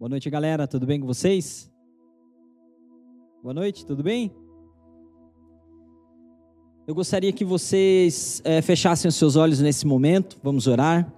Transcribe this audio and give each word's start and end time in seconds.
Boa 0.00 0.08
noite, 0.08 0.30
galera. 0.30 0.66
Tudo 0.66 0.86
bem 0.86 0.98
com 0.98 1.06
vocês? 1.06 1.70
Boa 3.42 3.52
noite, 3.52 3.84
tudo 3.84 4.02
bem? 4.02 4.34
Eu 6.86 6.94
gostaria 6.94 7.30
que 7.34 7.44
vocês 7.44 8.40
é, 8.42 8.62
fechassem 8.62 9.10
os 9.10 9.14
seus 9.16 9.36
olhos 9.36 9.60
nesse 9.60 9.86
momento. 9.86 10.38
Vamos 10.42 10.66
orar. 10.66 11.12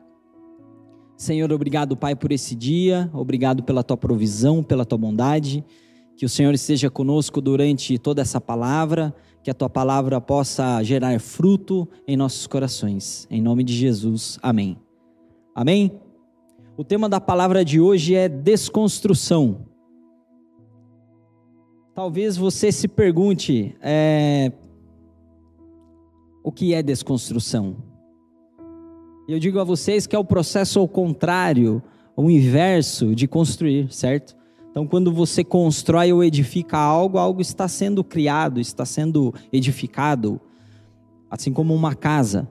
Senhor, 1.16 1.52
obrigado, 1.52 1.96
Pai, 1.96 2.16
por 2.16 2.32
esse 2.32 2.56
dia. 2.56 3.08
Obrigado 3.14 3.62
pela 3.62 3.84
tua 3.84 3.96
provisão, 3.96 4.64
pela 4.64 4.84
tua 4.84 4.98
bondade. 4.98 5.64
Que 6.16 6.26
o 6.26 6.28
Senhor 6.28 6.52
esteja 6.52 6.90
conosco 6.90 7.40
durante 7.40 7.96
toda 7.98 8.20
essa 8.20 8.40
palavra. 8.40 9.14
Que 9.44 9.50
a 9.52 9.54
tua 9.54 9.70
palavra 9.70 10.20
possa 10.20 10.82
gerar 10.82 11.20
fruto 11.20 11.88
em 12.04 12.16
nossos 12.16 12.48
corações. 12.48 13.28
Em 13.30 13.40
nome 13.40 13.62
de 13.62 13.74
Jesus. 13.74 14.40
Amém. 14.42 14.76
Amém? 15.54 16.00
O 16.74 16.82
tema 16.82 17.06
da 17.06 17.20
palavra 17.20 17.62
de 17.62 17.78
hoje 17.78 18.14
é 18.14 18.30
desconstrução. 18.30 19.66
Talvez 21.94 22.34
você 22.34 22.72
se 22.72 22.88
pergunte 22.88 23.76
é, 23.82 24.50
o 26.42 26.50
que 26.50 26.72
é 26.72 26.82
desconstrução. 26.82 27.76
Eu 29.28 29.38
digo 29.38 29.60
a 29.60 29.64
vocês 29.64 30.06
que 30.06 30.16
é 30.16 30.18
o 30.18 30.24
processo 30.24 30.80
ao 30.80 30.88
contrário, 30.88 31.82
o 32.16 32.30
inverso 32.30 33.14
de 33.14 33.28
construir, 33.28 33.92
certo? 33.92 34.34
Então, 34.70 34.86
quando 34.86 35.12
você 35.12 35.44
constrói 35.44 36.10
ou 36.10 36.24
edifica 36.24 36.78
algo, 36.78 37.18
algo 37.18 37.42
está 37.42 37.68
sendo 37.68 38.02
criado, 38.02 38.58
está 38.58 38.86
sendo 38.86 39.34
edificado, 39.52 40.40
assim 41.30 41.52
como 41.52 41.74
uma 41.74 41.94
casa. 41.94 42.48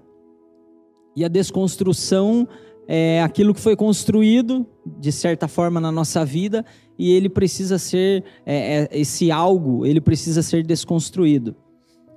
E 1.16 1.26
a 1.26 1.28
desconstrução 1.28 2.48
é, 2.94 3.24
aquilo 3.24 3.54
que 3.54 3.62
foi 3.62 3.74
construído, 3.74 4.68
de 5.00 5.14
certa 5.14 5.48
forma, 5.48 5.80
na 5.80 5.90
nossa 5.94 6.26
vida, 6.26 6.66
e 7.00 7.14
ele 7.14 7.30
precisa 7.30 7.80
ser, 7.80 8.22
é, 8.46 8.90
é, 8.92 9.00
esse 9.00 9.32
algo, 9.32 9.86
ele 9.86 10.02
precisa 10.02 10.42
ser 10.42 10.62
desconstruído. 10.66 11.56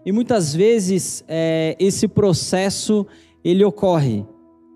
E 0.05 0.11
muitas 0.11 0.53
vezes 0.53 1.23
é, 1.29 1.77
esse 1.79 2.09
processo, 2.09 3.07
ele 3.45 3.65
ocorre 3.65 4.27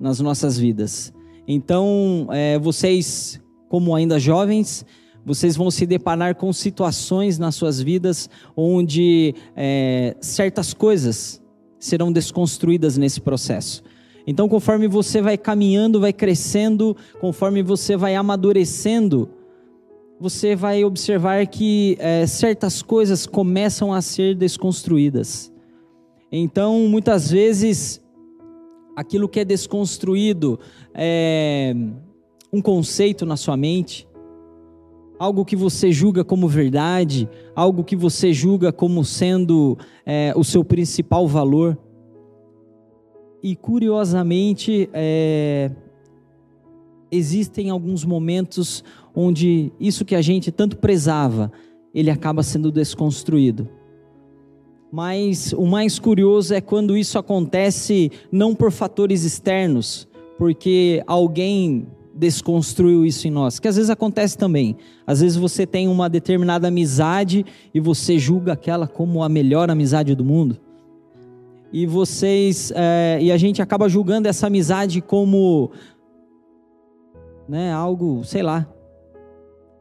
nas 0.00 0.20
nossas 0.20 0.56
vidas. 0.56 1.12
Então, 1.48 2.28
é, 2.30 2.60
vocês, 2.60 3.40
como 3.68 3.92
ainda 3.92 4.20
jovens, 4.20 4.86
vocês 5.26 5.56
vão 5.56 5.68
se 5.68 5.84
deparar 5.84 6.36
com 6.36 6.52
situações 6.52 7.40
nas 7.40 7.56
suas 7.56 7.82
vidas 7.82 8.30
onde 8.56 9.34
é, 9.56 10.16
certas 10.20 10.72
coisas 10.72 11.42
serão 11.76 12.12
desconstruídas 12.12 12.96
nesse 12.96 13.20
processo. 13.20 13.82
Então, 14.30 14.46
conforme 14.46 14.86
você 14.86 15.22
vai 15.22 15.38
caminhando, 15.38 16.02
vai 16.02 16.12
crescendo, 16.12 16.94
conforme 17.18 17.62
você 17.62 17.96
vai 17.96 18.14
amadurecendo, 18.14 19.30
você 20.20 20.54
vai 20.54 20.84
observar 20.84 21.46
que 21.46 21.96
é, 21.98 22.26
certas 22.26 22.82
coisas 22.82 23.26
começam 23.26 23.90
a 23.90 24.02
ser 24.02 24.34
desconstruídas. 24.34 25.50
Então, 26.30 26.80
muitas 26.90 27.30
vezes, 27.30 28.02
aquilo 28.94 29.30
que 29.30 29.40
é 29.40 29.46
desconstruído 29.46 30.60
é 30.92 31.74
um 32.52 32.60
conceito 32.60 33.24
na 33.24 33.34
sua 33.38 33.56
mente, 33.56 34.06
algo 35.18 35.42
que 35.42 35.56
você 35.56 35.90
julga 35.90 36.22
como 36.22 36.46
verdade, 36.46 37.26
algo 37.56 37.82
que 37.82 37.96
você 37.96 38.34
julga 38.34 38.70
como 38.72 39.02
sendo 39.06 39.78
é, 40.04 40.34
o 40.36 40.44
seu 40.44 40.62
principal 40.62 41.26
valor. 41.26 41.78
E 43.42 43.54
curiosamente, 43.54 44.90
é, 44.92 45.70
existem 47.10 47.70
alguns 47.70 48.04
momentos 48.04 48.82
onde 49.14 49.72
isso 49.78 50.04
que 50.04 50.14
a 50.14 50.22
gente 50.22 50.50
tanto 50.50 50.76
prezava, 50.76 51.52
ele 51.94 52.10
acaba 52.10 52.42
sendo 52.42 52.70
desconstruído. 52.70 53.68
Mas 54.90 55.52
o 55.52 55.66
mais 55.66 55.98
curioso 55.98 56.54
é 56.54 56.60
quando 56.60 56.96
isso 56.96 57.18
acontece 57.18 58.10
não 58.32 58.54
por 58.54 58.72
fatores 58.72 59.22
externos, 59.22 60.08
porque 60.38 61.02
alguém 61.06 61.86
desconstruiu 62.14 63.06
isso 63.06 63.28
em 63.28 63.30
nós, 63.30 63.60
que 63.60 63.68
às 63.68 63.76
vezes 63.76 63.90
acontece 63.90 64.36
também. 64.36 64.76
Às 65.06 65.20
vezes 65.20 65.36
você 65.36 65.66
tem 65.66 65.86
uma 65.86 66.08
determinada 66.08 66.68
amizade 66.68 67.44
e 67.72 67.78
você 67.78 68.18
julga 68.18 68.54
aquela 68.54 68.88
como 68.88 69.22
a 69.22 69.28
melhor 69.28 69.70
amizade 69.70 70.14
do 70.14 70.24
mundo 70.24 70.58
e 71.72 71.86
vocês 71.86 72.72
é, 72.74 73.18
e 73.20 73.30
a 73.30 73.36
gente 73.36 73.60
acaba 73.60 73.88
julgando 73.88 74.28
essa 74.28 74.46
amizade 74.46 75.00
como 75.00 75.70
né, 77.48 77.72
algo, 77.72 78.24
sei 78.24 78.42
lá. 78.42 78.66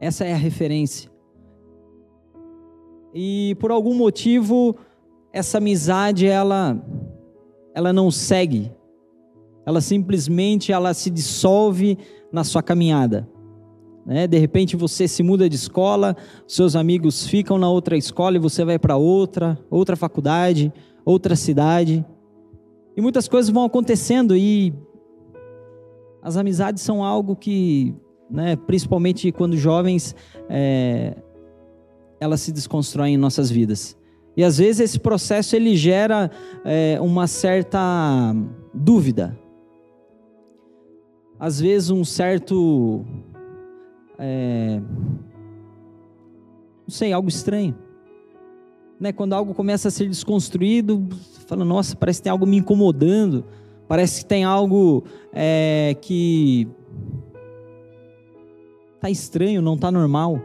Essa 0.00 0.24
é 0.24 0.32
a 0.32 0.36
referência. 0.36 1.10
E 3.14 3.56
por 3.58 3.70
algum 3.70 3.94
motivo 3.94 4.76
essa 5.32 5.58
amizade 5.58 6.26
ela 6.26 6.78
ela 7.74 7.92
não 7.92 8.10
segue. 8.10 8.70
Ela 9.64 9.80
simplesmente 9.80 10.72
ela 10.72 10.92
se 10.94 11.10
dissolve 11.10 11.98
na 12.32 12.44
sua 12.44 12.62
caminhada. 12.62 13.28
Né? 14.04 14.26
De 14.26 14.38
repente 14.38 14.76
você 14.76 15.06
se 15.06 15.22
muda 15.22 15.48
de 15.48 15.56
escola, 15.56 16.16
seus 16.46 16.74
amigos 16.76 17.26
ficam 17.26 17.58
na 17.58 17.68
outra 17.68 17.96
escola 17.96 18.36
e 18.36 18.40
você 18.40 18.64
vai 18.64 18.78
para 18.78 18.96
outra, 18.96 19.58
outra 19.70 19.96
faculdade 19.96 20.72
outra 21.08 21.34
cidade. 21.34 22.04
E 22.94 23.00
muitas 23.00 23.26
coisas 23.26 23.50
vão 23.50 23.64
acontecendo 23.64 24.36
e 24.36 24.74
as 26.22 26.36
amizades 26.36 26.82
são 26.82 27.02
algo 27.02 27.34
que, 27.34 27.94
né, 28.30 28.56
principalmente 28.56 29.32
quando 29.32 29.56
jovens, 29.56 30.14
é, 30.50 31.16
elas 32.20 32.40
se 32.42 32.52
desconstroem 32.52 33.14
em 33.14 33.16
nossas 33.16 33.50
vidas. 33.50 33.96
E 34.36 34.44
às 34.44 34.58
vezes 34.58 34.80
esse 34.80 35.00
processo 35.00 35.56
ele 35.56 35.76
gera 35.76 36.30
é, 36.64 36.98
uma 37.00 37.26
certa 37.26 37.80
dúvida. 38.74 39.38
Às 41.40 41.60
vezes 41.60 41.90
um 41.90 42.04
certo. 42.04 43.04
É, 44.18 44.80
não 46.86 46.90
sei, 46.90 47.12
algo 47.12 47.28
estranho 47.28 47.87
né, 49.00 49.12
quando 49.12 49.32
algo 49.32 49.54
começa 49.54 49.88
a 49.88 49.90
ser 49.90 50.08
desconstruído, 50.08 51.06
fala, 51.46 51.64
nossa, 51.64 51.94
parece 51.94 52.20
que 52.20 52.24
tem 52.24 52.32
algo 52.32 52.46
me 52.46 52.56
incomodando, 52.56 53.44
parece 53.86 54.22
que 54.22 54.26
tem 54.26 54.44
algo 54.44 55.04
é, 55.32 55.96
que 56.00 56.68
tá 59.00 59.08
estranho, 59.08 59.62
não 59.62 59.76
tá 59.76 59.90
normal. 59.90 60.42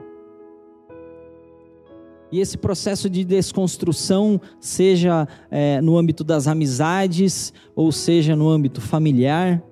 E 2.31 2.39
esse 2.39 2.57
processo 2.57 3.09
de 3.09 3.23
desconstrução, 3.23 4.41
seja 4.59 5.27
é, 5.51 5.79
no 5.81 5.97
âmbito 5.97 6.23
das 6.23 6.47
amizades, 6.47 7.53
ou 7.75 7.91
seja 7.91 8.35
no 8.35 8.49
âmbito 8.49 8.81
familiar, 8.81 9.63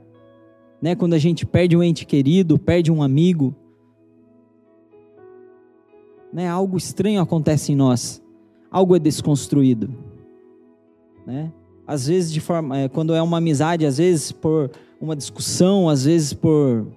né, 0.81 0.95
quando 0.95 1.13
a 1.13 1.19
gente 1.19 1.45
perde 1.45 1.77
um 1.77 1.83
ente 1.83 2.05
querido, 2.05 2.57
perde 2.57 2.91
um 2.91 3.03
amigo, 3.03 3.55
né, 6.33 6.47
algo 6.47 6.77
estranho 6.77 7.21
acontece 7.21 7.71
em 7.71 7.75
nós 7.75 8.21
algo 8.71 8.95
é 8.95 8.99
desconstruído, 8.99 9.93
né? 11.27 11.51
Às 11.85 12.07
vezes 12.07 12.31
de 12.31 12.39
forma, 12.39 12.77
é, 12.77 12.87
quando 12.87 13.13
é 13.13 13.21
uma 13.21 13.37
amizade, 13.37 13.85
às 13.85 13.97
vezes 13.97 14.31
por 14.31 14.71
uma 14.99 15.15
discussão, 15.15 15.89
às 15.89 16.05
vezes 16.05 16.31
por 16.31 16.87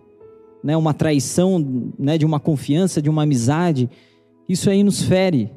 né, 0.62 0.76
uma 0.76 0.94
traição, 0.94 1.92
né, 1.98 2.16
de 2.16 2.24
uma 2.24 2.38
confiança, 2.38 3.02
de 3.02 3.10
uma 3.10 3.24
amizade, 3.24 3.90
isso 4.48 4.70
aí 4.70 4.84
nos 4.84 5.02
fere, 5.02 5.50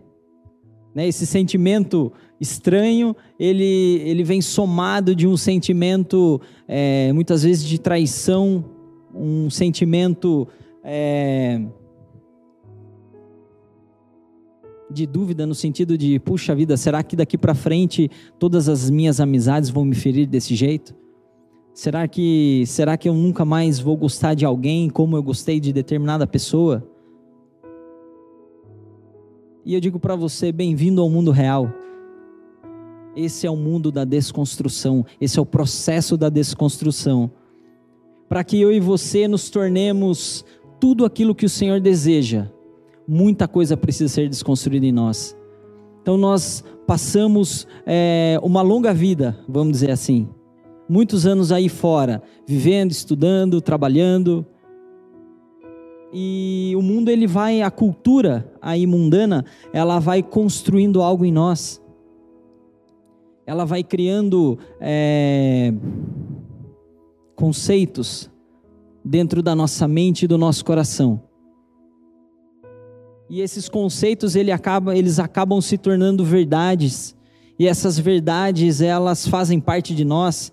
né? 0.95 1.07
Esse 1.07 1.27
sentimento 1.27 2.11
estranho, 2.39 3.15
ele 3.39 4.01
ele 4.03 4.23
vem 4.23 4.41
somado 4.41 5.15
de 5.15 5.27
um 5.27 5.37
sentimento 5.37 6.41
é, 6.67 7.11
muitas 7.13 7.43
vezes 7.43 7.63
de 7.63 7.77
traição, 7.77 8.65
um 9.13 9.49
sentimento 9.49 10.47
é, 10.83 11.61
de 14.89 15.05
dúvida 15.05 15.45
no 15.45 15.53
sentido 15.53 15.97
de, 15.97 16.19
puxa 16.19 16.55
vida, 16.55 16.77
será 16.77 17.03
que 17.03 17.15
daqui 17.15 17.37
para 17.37 17.53
frente 17.53 18.09
todas 18.39 18.69
as 18.69 18.89
minhas 18.89 19.19
amizades 19.19 19.69
vão 19.69 19.83
me 19.83 19.95
ferir 19.95 20.27
desse 20.27 20.55
jeito? 20.55 20.95
Será 21.73 22.07
que 22.07 22.63
será 22.65 22.97
que 22.97 23.07
eu 23.07 23.13
nunca 23.13 23.45
mais 23.45 23.79
vou 23.79 23.95
gostar 23.95 24.33
de 24.33 24.45
alguém 24.45 24.89
como 24.89 25.15
eu 25.15 25.21
gostei 25.21 25.59
de 25.59 25.71
determinada 25.71 26.25
pessoa? 26.25 26.87
E 29.63 29.73
eu 29.73 29.79
digo 29.79 29.99
para 29.99 30.15
você, 30.15 30.51
bem-vindo 30.51 31.01
ao 31.01 31.09
mundo 31.09 31.29
real. 31.29 31.71
Esse 33.15 33.45
é 33.45 33.51
o 33.51 33.55
mundo 33.55 33.91
da 33.91 34.05
desconstrução, 34.05 35.05
esse 35.19 35.37
é 35.37 35.41
o 35.41 35.45
processo 35.45 36.15
da 36.15 36.29
desconstrução. 36.29 37.29
Para 38.29 38.43
que 38.43 38.59
eu 38.59 38.71
e 38.71 38.79
você 38.79 39.27
nos 39.27 39.49
tornemos 39.49 40.45
tudo 40.79 41.05
aquilo 41.05 41.35
que 41.35 41.45
o 41.45 41.49
Senhor 41.49 41.79
deseja 41.79 42.49
muita 43.07 43.47
coisa 43.47 43.77
precisa 43.77 44.13
ser 44.13 44.29
desconstruída 44.29 44.85
em 44.85 44.91
nós. 44.91 45.35
Então 46.01 46.17
nós 46.17 46.63
passamos 46.85 47.67
é, 47.85 48.39
uma 48.41 48.61
longa 48.61 48.93
vida, 48.93 49.37
vamos 49.47 49.73
dizer 49.73 49.91
assim, 49.91 50.27
muitos 50.87 51.25
anos 51.25 51.51
aí 51.51 51.69
fora, 51.69 52.21
vivendo, 52.45 52.91
estudando, 52.91 53.61
trabalhando. 53.61 54.45
e 56.13 56.73
o 56.77 56.81
mundo 56.81 57.09
ele 57.09 57.27
vai, 57.27 57.61
a 57.61 57.69
cultura 57.69 58.51
aí 58.61 58.87
mundana, 58.87 59.43
ela 59.73 59.99
vai 59.99 60.23
construindo 60.23 61.01
algo 61.01 61.25
em 61.25 61.31
nós. 61.31 61.81
Ela 63.45 63.65
vai 63.65 63.83
criando 63.83 64.57
é, 64.79 65.73
conceitos 67.35 68.29
dentro 69.03 69.41
da 69.41 69.55
nossa 69.55 69.87
mente 69.87 70.23
e 70.23 70.27
do 70.27 70.37
nosso 70.37 70.65
coração. 70.65 71.21
E 73.29 73.41
esses 73.41 73.67
conceitos 73.67 74.35
ele 74.35 74.51
acaba, 74.51 74.95
eles 74.95 75.19
acabam 75.19 75.59
se 75.59 75.77
tornando 75.77 76.23
verdades. 76.23 77.15
E 77.59 77.67
essas 77.67 77.99
verdades, 77.99 78.81
elas 78.81 79.27
fazem 79.27 79.59
parte 79.59 79.93
de 79.93 80.05
nós. 80.05 80.51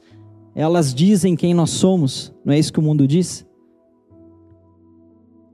Elas 0.55 0.95
dizem 0.95 1.37
quem 1.37 1.55
nós 1.55 1.71
somos. 1.71 2.33
Não 2.45 2.53
é 2.53 2.59
isso 2.59 2.73
que 2.73 2.79
o 2.79 2.83
mundo 2.83 3.07
diz? 3.07 3.47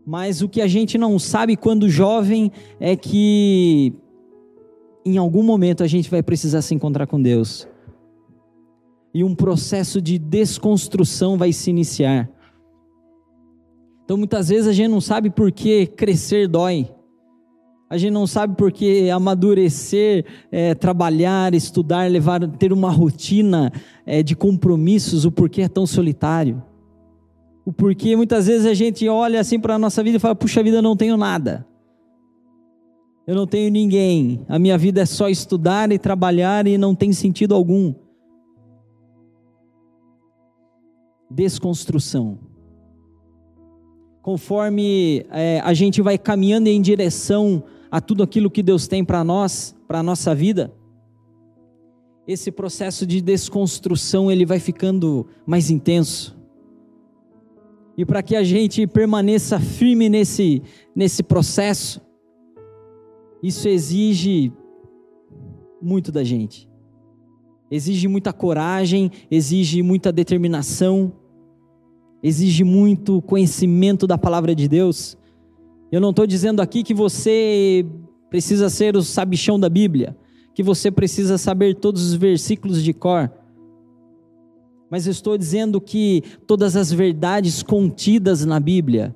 Mas 0.06 0.42
o 0.42 0.48
que 0.48 0.60
a 0.60 0.66
gente 0.66 0.96
não 0.96 1.18
sabe 1.18 1.56
quando 1.56 1.88
jovem 1.88 2.50
é 2.78 2.96
que 2.96 3.92
em 5.04 5.18
algum 5.18 5.42
momento 5.42 5.82
a 5.82 5.86
gente 5.86 6.10
vai 6.10 6.22
precisar 6.22 6.62
se 6.62 6.74
encontrar 6.74 7.06
com 7.06 7.20
Deus. 7.20 7.68
E 9.12 9.24
um 9.24 9.34
processo 9.34 10.00
de 10.00 10.18
desconstrução 10.18 11.36
vai 11.36 11.52
se 11.52 11.68
iniciar. 11.70 12.30
Então 14.04 14.16
muitas 14.16 14.48
vezes 14.48 14.66
a 14.66 14.72
gente 14.72 14.90
não 14.90 15.00
sabe 15.00 15.30
por 15.30 15.52
que 15.52 15.86
crescer 15.86 16.48
dói. 16.48 16.88
A 17.90 17.98
gente 17.98 18.12
não 18.12 18.24
sabe 18.24 18.54
porque 18.56 19.10
amadurecer, 19.12 20.24
é, 20.52 20.76
trabalhar, 20.76 21.52
estudar, 21.54 22.08
levar, 22.08 22.46
ter 22.46 22.72
uma 22.72 22.88
rotina 22.88 23.72
é, 24.06 24.22
de 24.22 24.36
compromissos, 24.36 25.24
o 25.24 25.32
porquê 25.32 25.62
é 25.62 25.68
tão 25.68 25.84
solitário. 25.84 26.62
O 27.66 27.72
porquê 27.72 28.14
muitas 28.14 28.46
vezes 28.46 28.64
a 28.64 28.74
gente 28.74 29.08
olha 29.08 29.40
assim 29.40 29.58
para 29.58 29.74
a 29.74 29.78
nossa 29.78 30.04
vida 30.04 30.18
e 30.18 30.20
fala: 30.20 30.36
puxa 30.36 30.62
vida, 30.62 30.76
eu 30.76 30.82
não 30.82 30.96
tenho 30.96 31.16
nada. 31.16 31.66
Eu 33.26 33.34
não 33.34 33.46
tenho 33.46 33.68
ninguém. 33.72 34.46
A 34.48 34.56
minha 34.56 34.78
vida 34.78 35.00
é 35.00 35.06
só 35.06 35.28
estudar 35.28 35.90
e 35.90 35.98
trabalhar 35.98 36.68
e 36.68 36.78
não 36.78 36.94
tem 36.94 37.12
sentido 37.12 37.56
algum. 37.56 37.92
Desconstrução 41.28 42.38
conforme 44.22 45.24
é, 45.30 45.60
a 45.64 45.72
gente 45.72 46.02
vai 46.02 46.18
caminhando 46.18 46.68
em 46.68 46.80
direção 46.80 47.64
a 47.90 48.00
tudo 48.00 48.22
aquilo 48.22 48.50
que 48.50 48.62
Deus 48.62 48.86
tem 48.86 49.04
para 49.04 49.24
nós, 49.24 49.74
para 49.88 49.98
a 49.98 50.02
nossa 50.02 50.34
vida, 50.34 50.72
esse 52.26 52.52
processo 52.52 53.06
de 53.06 53.20
desconstrução 53.20 54.30
ele 54.30 54.46
vai 54.46 54.60
ficando 54.60 55.26
mais 55.44 55.70
intenso. 55.70 56.38
E 57.96 58.04
para 58.04 58.22
que 58.22 58.36
a 58.36 58.44
gente 58.44 58.86
permaneça 58.86 59.58
firme 59.58 60.08
nesse, 60.08 60.62
nesse 60.94 61.22
processo, 61.22 62.00
isso 63.42 63.68
exige 63.68 64.52
muito 65.82 66.12
da 66.12 66.22
gente. 66.22 66.68
Exige 67.70 68.06
muita 68.08 68.32
coragem, 68.32 69.10
exige 69.30 69.82
muita 69.82 70.12
determinação, 70.12 71.12
exige 72.22 72.64
muito 72.64 73.20
conhecimento 73.22 74.06
da 74.06 74.18
palavra 74.18 74.54
de 74.54 74.68
Deus. 74.68 75.16
Eu 75.90 76.00
não 76.00 76.10
estou 76.10 76.26
dizendo 76.26 76.62
aqui 76.62 76.82
que 76.84 76.94
você 76.94 77.84
precisa 78.28 78.70
ser 78.70 78.96
o 78.96 79.02
sabichão 79.02 79.58
da 79.58 79.68
Bíblia, 79.68 80.16
que 80.54 80.62
você 80.62 80.90
precisa 80.90 81.36
saber 81.36 81.74
todos 81.74 82.04
os 82.04 82.14
versículos 82.14 82.82
de 82.82 82.92
cor. 82.92 83.30
Mas 84.88 85.06
eu 85.06 85.10
estou 85.10 85.36
dizendo 85.36 85.80
que 85.80 86.22
todas 86.46 86.76
as 86.76 86.92
verdades 86.92 87.62
contidas 87.62 88.44
na 88.44 88.60
Bíblia, 88.60 89.14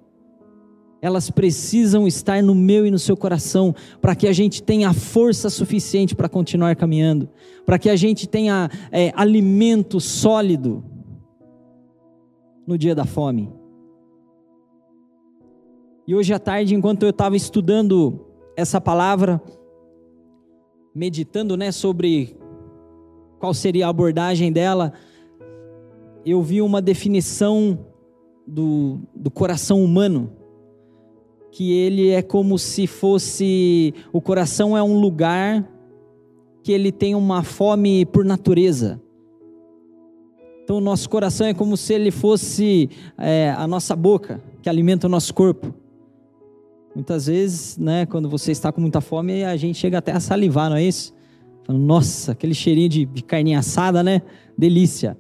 elas 1.01 1.31
precisam 1.31 2.09
estar 2.09 2.43
no 2.43 2.55
meu 2.55 2.87
e 2.87 2.91
no 2.91 2.99
seu 2.99 3.17
coração, 3.17 3.75
para 4.01 4.15
que 4.17 4.27
a 4.27 4.33
gente 4.33 4.63
tenha 4.63 4.93
força 4.93 5.51
suficiente 5.51 6.15
para 6.15 6.29
continuar 6.29 6.75
caminhando, 6.75 7.29
para 7.65 7.79
que 7.79 7.91
a 7.91 7.97
gente 7.97 8.29
tenha 8.29 8.71
é, 8.91 9.13
alimento 9.15 10.01
sólido 10.01 10.83
no 12.67 12.79
dia 12.79 12.95
da 12.95 13.05
fome. 13.05 13.64
E 16.07 16.15
hoje 16.15 16.35
à 16.35 16.39
tarde, 16.39 16.75
enquanto 16.75 17.03
eu 17.05 17.11
estava 17.11 17.35
estudando 17.35 18.21
essa 18.55 18.79
palavra, 18.79 19.41
meditando 20.95 21.57
né, 21.57 21.73
sobre 21.73 22.37
qual 23.39 23.55
seria 23.55 23.87
a 23.87 23.89
abordagem 23.89 24.53
dela, 24.53 24.93
eu 26.25 26.43
vi 26.43 26.61
uma 26.61 26.83
definição 26.83 27.87
do, 28.47 28.99
do 29.15 29.31
coração 29.31 29.83
humano, 29.83 30.31
que 31.51 31.73
ele 31.73 32.11
é 32.11 32.21
como 32.21 32.59
se 32.59 32.87
fosse. 32.87 33.95
O 34.13 34.21
coração 34.21 34.77
é 34.77 34.83
um 34.83 35.01
lugar 35.01 35.67
que 36.63 36.71
ele 36.71 36.93
tem 36.93 37.15
uma 37.15 37.43
fome 37.43 38.05
por 38.05 38.27
natureza. 38.27 39.01
Então, 40.63 40.77
o 40.77 40.81
nosso 40.83 41.09
coração 41.09 41.47
é 41.47 41.55
como 41.55 41.79
se 41.79 41.95
ele 41.95 42.11
fosse 42.11 42.91
é, 43.17 43.55
a 43.57 43.67
nossa 43.67 43.97
boca, 43.97 44.43
que 44.61 44.69
alimenta 44.69 45.07
o 45.07 45.11
nosso 45.11 45.33
corpo. 45.33 45.84
Muitas 46.95 47.27
vezes, 47.27 47.77
né, 47.77 48.07
quando 48.07 48.29
você 48.29 48.53
está 48.53 48.71
com 48.71 48.81
muita 48.81 49.01
fome, 49.01 49.45
a 49.45 49.57
gente 49.57 49.79
chega 49.79 49.99
até 49.99 50.13
a 50.13 50.21
salivar, 50.21 50.71
não 50.71 50.77
é 50.77 50.85
isso? 50.85 51.13
Nossa, 51.69 52.33
aquele 52.33 52.55
cheirinho 52.55 52.89
de, 52.89 53.05
de 53.05 53.23
carninha 53.23 53.59
assada, 53.59 54.03
né? 54.03 54.23
Delícia. 54.57 55.19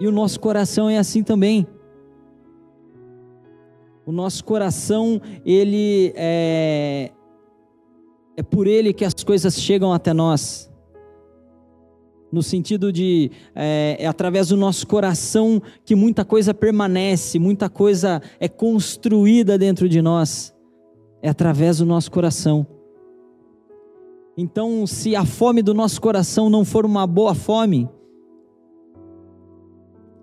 E 0.00 0.06
o 0.06 0.12
nosso 0.12 0.38
coração 0.40 0.88
é 0.88 0.96
assim 0.96 1.22
também. 1.22 1.66
O 4.06 4.12
nosso 4.12 4.42
coração, 4.44 5.20
ele 5.44 6.12
é, 6.16 7.10
é 8.36 8.42
por 8.42 8.66
ele 8.66 8.92
que 8.94 9.04
as 9.04 9.12
coisas 9.22 9.60
chegam 9.60 9.92
até 9.92 10.14
nós 10.14 10.68
no 12.30 12.42
sentido 12.42 12.92
de 12.92 13.30
é, 13.54 13.96
é, 14.00 14.06
através 14.06 14.48
do 14.48 14.56
nosso 14.56 14.86
coração 14.86 15.62
que 15.84 15.94
muita 15.94 16.24
coisa 16.24 16.52
permanece, 16.52 17.38
muita 17.38 17.68
coisa 17.68 18.22
é 18.38 18.48
construída 18.48 19.56
dentro 19.56 19.88
de 19.88 20.02
nós, 20.02 20.54
é 21.22 21.28
através 21.28 21.78
do 21.78 21.86
nosso 21.86 22.10
coração. 22.10 22.66
Então, 24.36 24.86
se 24.86 25.16
a 25.16 25.24
fome 25.24 25.62
do 25.62 25.74
nosso 25.74 26.00
coração 26.00 26.48
não 26.48 26.64
for 26.64 26.86
uma 26.86 27.06
boa 27.06 27.34
fome, 27.34 27.88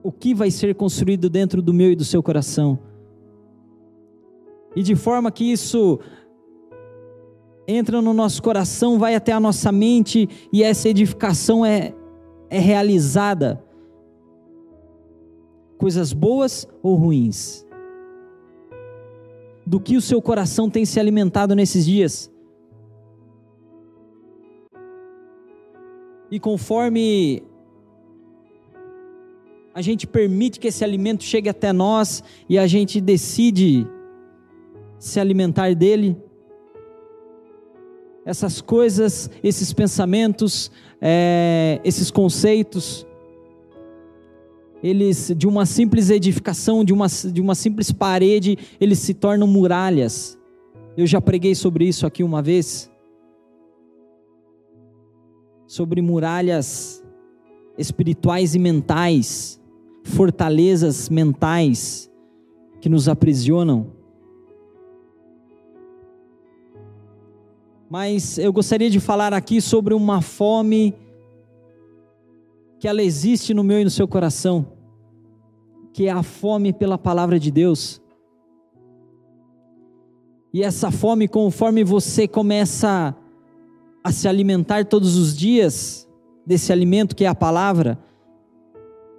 o 0.01 0.11
que 0.11 0.33
vai 0.33 0.51
ser 0.51 0.73
construído 0.75 1.29
dentro 1.29 1.61
do 1.61 1.73
meu 1.73 1.91
e 1.91 1.95
do 1.95 2.05
seu 2.05 2.23
coração? 2.23 2.79
E 4.75 4.83
de 4.83 4.95
forma 4.95 5.31
que 5.31 5.51
isso 5.51 5.99
entra 7.67 8.01
no 8.01 8.13
nosso 8.13 8.41
coração, 8.41 9.00
vai 9.00 9.15
até 9.15 9.31
a 9.31 9.39
nossa 9.39 9.72
mente 9.72 10.29
e 10.51 10.63
essa 10.63 10.89
edificação 10.89 11.65
é, 11.65 11.93
é 12.50 12.60
realizada. 12.60 13.63
Coisas 15.77 16.13
boas 16.13 16.67
ou 16.81 16.95
ruins? 16.95 17.65
Do 19.65 19.79
que 19.79 19.98
o 19.98 20.01
seu 20.01 20.22
coração 20.22 20.69
tem 20.69 20.86
se 20.86 21.00
alimentado 21.00 21.55
nesses 21.55 21.86
dias? 21.86 22.31
E 26.29 26.39
conforme 26.39 27.43
a 29.74 29.81
gente 29.81 30.07
permite 30.07 30.60
que 30.60 30.67
esse 30.67 30.84
alimento 30.84 31.24
chegue 31.24 31.50
até 31.50 31.74
nós 31.74 32.24
e 32.48 32.57
a 32.57 32.65
gente 32.65 33.01
decide 33.01 33.86
se 34.98 35.19
alimentar 35.19 35.75
dele, 35.75 36.17
essas 38.25 38.60
coisas, 38.60 39.29
esses 39.44 39.72
pensamentos, 39.72 40.72
é, 41.00 41.79
esses 41.84 42.10
conceitos, 42.10 43.05
eles 44.82 45.32
de 45.38 45.48
uma 45.48 45.65
simples 45.65 46.10
edificação, 46.10 46.84
de 46.84 46.91
uma, 46.91 47.08
de 47.08 47.39
uma 47.39 47.53
simples 47.53 47.91
parede, 47.91 48.58
eles 48.82 49.00
se 49.00 49.13
tornam 49.13 49.48
muralhas. 49.48 50.38
Eu 50.98 51.05
já 51.05 51.22
preguei 51.22 51.53
sobre 51.53 51.88
isso 51.88 52.05
aqui 52.08 52.24
uma 52.24 52.41
vez. 52.41 52.89
Sobre 55.67 56.01
muralhas 56.01 57.03
espirituais 57.77 58.55
e 58.55 58.60
mentais, 58.60 59.60
fortalezas 60.03 61.10
mentais 61.10 62.10
que 62.79 62.89
nos 62.89 63.08
aprisionam. 63.10 63.94
Mas 67.89 68.38
eu 68.38 68.51
gostaria 68.51 68.89
de 68.89 69.00
falar 69.00 69.34
aqui 69.34 69.62
sobre 69.62 69.94
uma 69.94 70.22
fome 70.22 70.96
que 72.80 72.88
ela 72.88 73.01
existe 73.01 73.54
no 73.54 73.63
meu 73.63 73.80
e 73.80 73.84
no 73.84 73.89
seu 73.89 74.08
coração, 74.08 74.65
que 75.94 76.08
é 76.08 76.12
a 76.12 76.24
fome 76.24 76.74
pela 76.74 76.98
palavra 76.98 77.39
de 77.39 77.51
Deus. 77.51 78.01
E 80.54 80.63
essa 80.63 80.92
fome, 80.92 81.27
conforme 81.27 81.84
você 81.84 82.27
começa 82.27 83.15
a 84.04 84.12
se 84.12 84.27
alimentar 84.27 84.86
todos 84.86 85.18
os 85.18 85.36
dias 85.36 86.08
desse 86.46 86.72
alimento 86.72 87.15
que 87.15 87.25
é 87.25 87.27
a 87.27 87.36
palavra, 87.36 88.00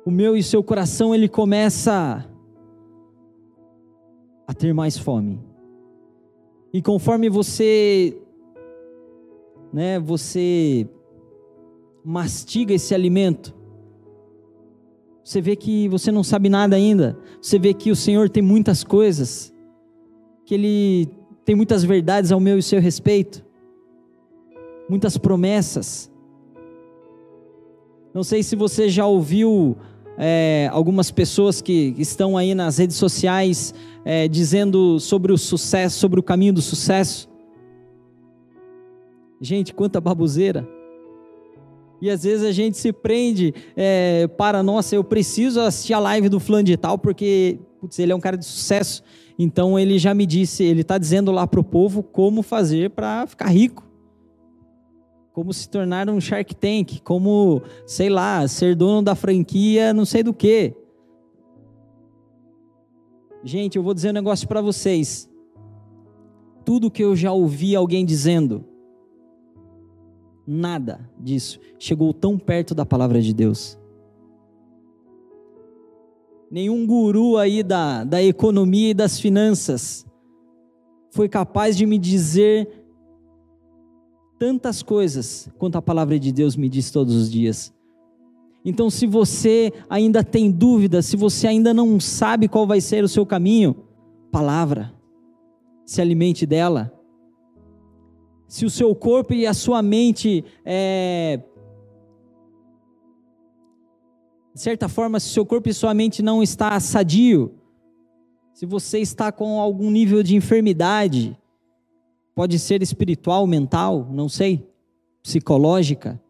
o 0.05 0.11
meu 0.11 0.37
e 0.37 0.43
seu 0.43 0.63
coração 0.63 1.15
ele 1.15 1.29
começa 1.29 2.25
a 4.47 4.55
ter 4.55 4.73
mais 4.73 4.97
fome. 4.97 5.41
E 6.73 6.81
conforme 6.81 7.29
você 7.29 8.17
né, 9.77 10.01
você 10.01 10.89
mastiga 12.03 12.73
esse 12.73 12.95
alimento, 12.95 13.55
você 15.23 15.39
vê 15.39 15.55
que 15.55 15.87
você 15.89 16.11
não 16.11 16.25
sabe 16.25 16.49
nada 16.49 16.77
ainda. 16.77 17.19
Você 17.43 17.59
vê 17.59 17.75
que 17.75 17.91
o 17.91 17.97
Senhor 17.97 18.31
tem 18.31 18.43
muitas 18.43 18.83
coisas, 18.83 19.53
que 20.47 20.55
Ele 20.55 21.09
tem 21.45 21.55
muitas 21.55 21.85
verdades 21.85 22.33
ao 22.33 22.41
meu 22.41 22.57
e 22.57 22.63
seu 22.63 22.81
respeito, 22.81 23.45
muitas 24.89 25.19
promessas. 25.19 26.11
Não 28.15 28.25
sei 28.25 28.43
se 28.43 28.57
você 28.57 28.89
já 28.89 29.05
ouviu 29.05 29.77
é, 30.17 30.71
algumas 30.73 31.11
pessoas 31.11 31.61
que 31.61 31.95
estão 31.99 32.35
aí 32.35 32.55
nas 32.55 32.79
redes 32.79 32.97
sociais 32.97 33.75
é, 34.07 34.27
dizendo 34.27 34.99
sobre 34.99 35.35
o 35.35 35.37
sucesso, 35.37 35.99
sobre 35.99 36.19
o 36.19 36.23
caminho 36.23 36.55
do 36.55 36.63
sucesso. 36.63 37.29
Gente, 39.41 39.75
quanta 39.75 40.01
baboseira. 40.01 40.67
E 42.01 42.11
às 42.11 42.25
vezes 42.25 42.45
a 42.45 42.53
gente 42.53 42.77
se 42.77 42.93
prende 42.93 43.55
é, 43.75 44.27
para, 44.29 44.63
nossa, 44.63 44.95
eu 44.95 45.03
preciso 45.03 45.61
assistir 45.61 45.95
a 45.95 45.99
live 45.99 46.29
do 46.29 46.39
fulano 46.39 46.65
de 46.65 46.77
tal, 46.77 46.99
porque 46.99 47.59
putz, 47.81 47.99
ele 47.99 48.13
é 48.13 48.15
um 48.15 48.21
cara 48.21 48.37
de 48.37 48.45
sucesso. 48.45 49.03
Então 49.39 49.79
ele 49.79 49.99
já 49.99 50.15
me 50.15 50.27
disse, 50.27 50.65
ele 50.65 50.81
está 50.83 50.99
dizendo 50.99 51.31
lá 51.31 51.47
para 51.47 51.61
o 51.61 51.65
povo 51.65 52.03
como 52.03 52.43
fazer 52.43 52.91
para 52.91 53.27
ficar 53.27 53.49
rico. 53.49 53.85
Como 55.33 55.53
se 55.53 55.69
tornar 55.69 56.09
um 56.09 56.21
Shark 56.21 56.55
Tank, 56.55 57.01
como, 57.03 57.63
sei 57.87 58.09
lá, 58.09 58.47
ser 58.49 58.75
dono 58.75 59.03
da 59.03 59.15
franquia, 59.15 59.93
não 59.93 60.07
sei 60.07 60.23
do 60.23 60.33
que. 60.33 60.75
Gente, 63.45 63.77
eu 63.77 63.83
vou 63.83 63.93
dizer 63.93 64.11
um 64.11 64.15
negócio 64.15 64.49
para 64.49 64.63
vocês. 64.63 65.31
Tudo 66.65 66.91
que 66.91 67.05
eu 67.05 67.15
já 67.15 67.33
ouvi 67.33 67.77
alguém 67.77 68.05
dizendo, 68.05 68.65
nada 70.47 71.01
disso 71.19 71.59
chegou 71.79 72.15
tão 72.15 72.39
perto 72.39 72.75
da 72.75 72.87
palavra 72.87 73.21
de 73.21 73.35
Deus. 73.35 73.79
Nenhum 76.51 76.87
guru 76.87 77.37
aí 77.37 77.63
da, 77.63 78.05
da 78.05 78.23
economia 78.23 78.91
e 78.91 78.95
das 78.95 79.19
finanças 79.19 80.07
foi 81.11 81.29
capaz 81.29 81.77
de 81.77 81.85
me 81.85 81.99
dizer 81.99 82.69
tantas 84.39 84.83
coisas 84.83 85.49
quanto 85.59 85.77
a 85.77 85.83
palavra 85.83 86.19
de 86.19 86.31
Deus 86.31 86.57
me 86.57 86.69
diz 86.69 86.91
todos 86.91 87.15
os 87.15 87.31
dias. 87.31 87.75
Então, 88.65 88.91
se 88.91 89.07
você 89.07 89.73
ainda 89.89 90.23
tem 90.25 90.51
dúvida, 90.51 91.01
se 91.01 91.17
você 91.17 91.47
ainda 91.47 91.73
não 91.73 91.99
sabe 92.01 92.49
qual 92.49 92.67
vai 92.67 92.81
ser 92.81 93.03
o 93.03 93.09
seu 93.09 93.25
caminho, 93.25 93.77
palavra, 94.31 94.93
se 95.85 96.01
alimente 96.01 96.45
dela 96.45 96.93
se 98.49 98.65
o 98.65 98.71
seu 98.71 98.95
corpo 98.95 99.33
e 99.33 99.47
a 99.47 99.55
sua 99.55 99.83
mente, 99.83 100.45
é, 100.65 101.41
de 104.55 104.61
certa 104.61 104.89
forma, 104.89 105.19
se 105.19 105.29
o 105.29 105.33
seu 105.33 105.47
corpo 105.47 105.69
e 105.69 105.75
sua 105.75 105.93
mente 105.93 106.23
não 106.23 106.43
está 106.43 106.79
sadio, 106.81 107.55
se 108.53 108.65
você 108.65 109.01
está 109.01 109.31
com 109.31 109.61
algum 109.61 109.91
nível 109.91 110.23
de 110.23 110.35
enfermidade, 110.35 111.37
pode 112.35 112.59
ser 112.59 112.83
espiritual, 112.83 113.47
mental, 113.47 114.09
não 114.11 114.29
sei, 114.29 114.67
psicológica, 115.23 116.21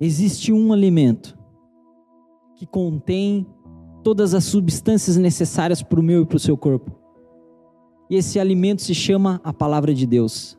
existe 0.00 0.52
um 0.52 0.72
alimento 0.72 1.36
que 2.56 2.66
contém 2.66 3.46
todas 4.02 4.34
as 4.34 4.44
substâncias 4.44 5.16
necessárias 5.16 5.82
para 5.82 6.00
o 6.00 6.02
meu 6.02 6.22
e 6.22 6.26
para 6.26 6.36
o 6.36 6.40
seu 6.40 6.56
corpo. 6.56 7.05
E 8.08 8.16
esse 8.16 8.38
alimento 8.38 8.82
se 8.82 8.94
chama 8.94 9.40
a 9.42 9.52
palavra 9.52 9.92
de 9.92 10.06
Deus. 10.06 10.58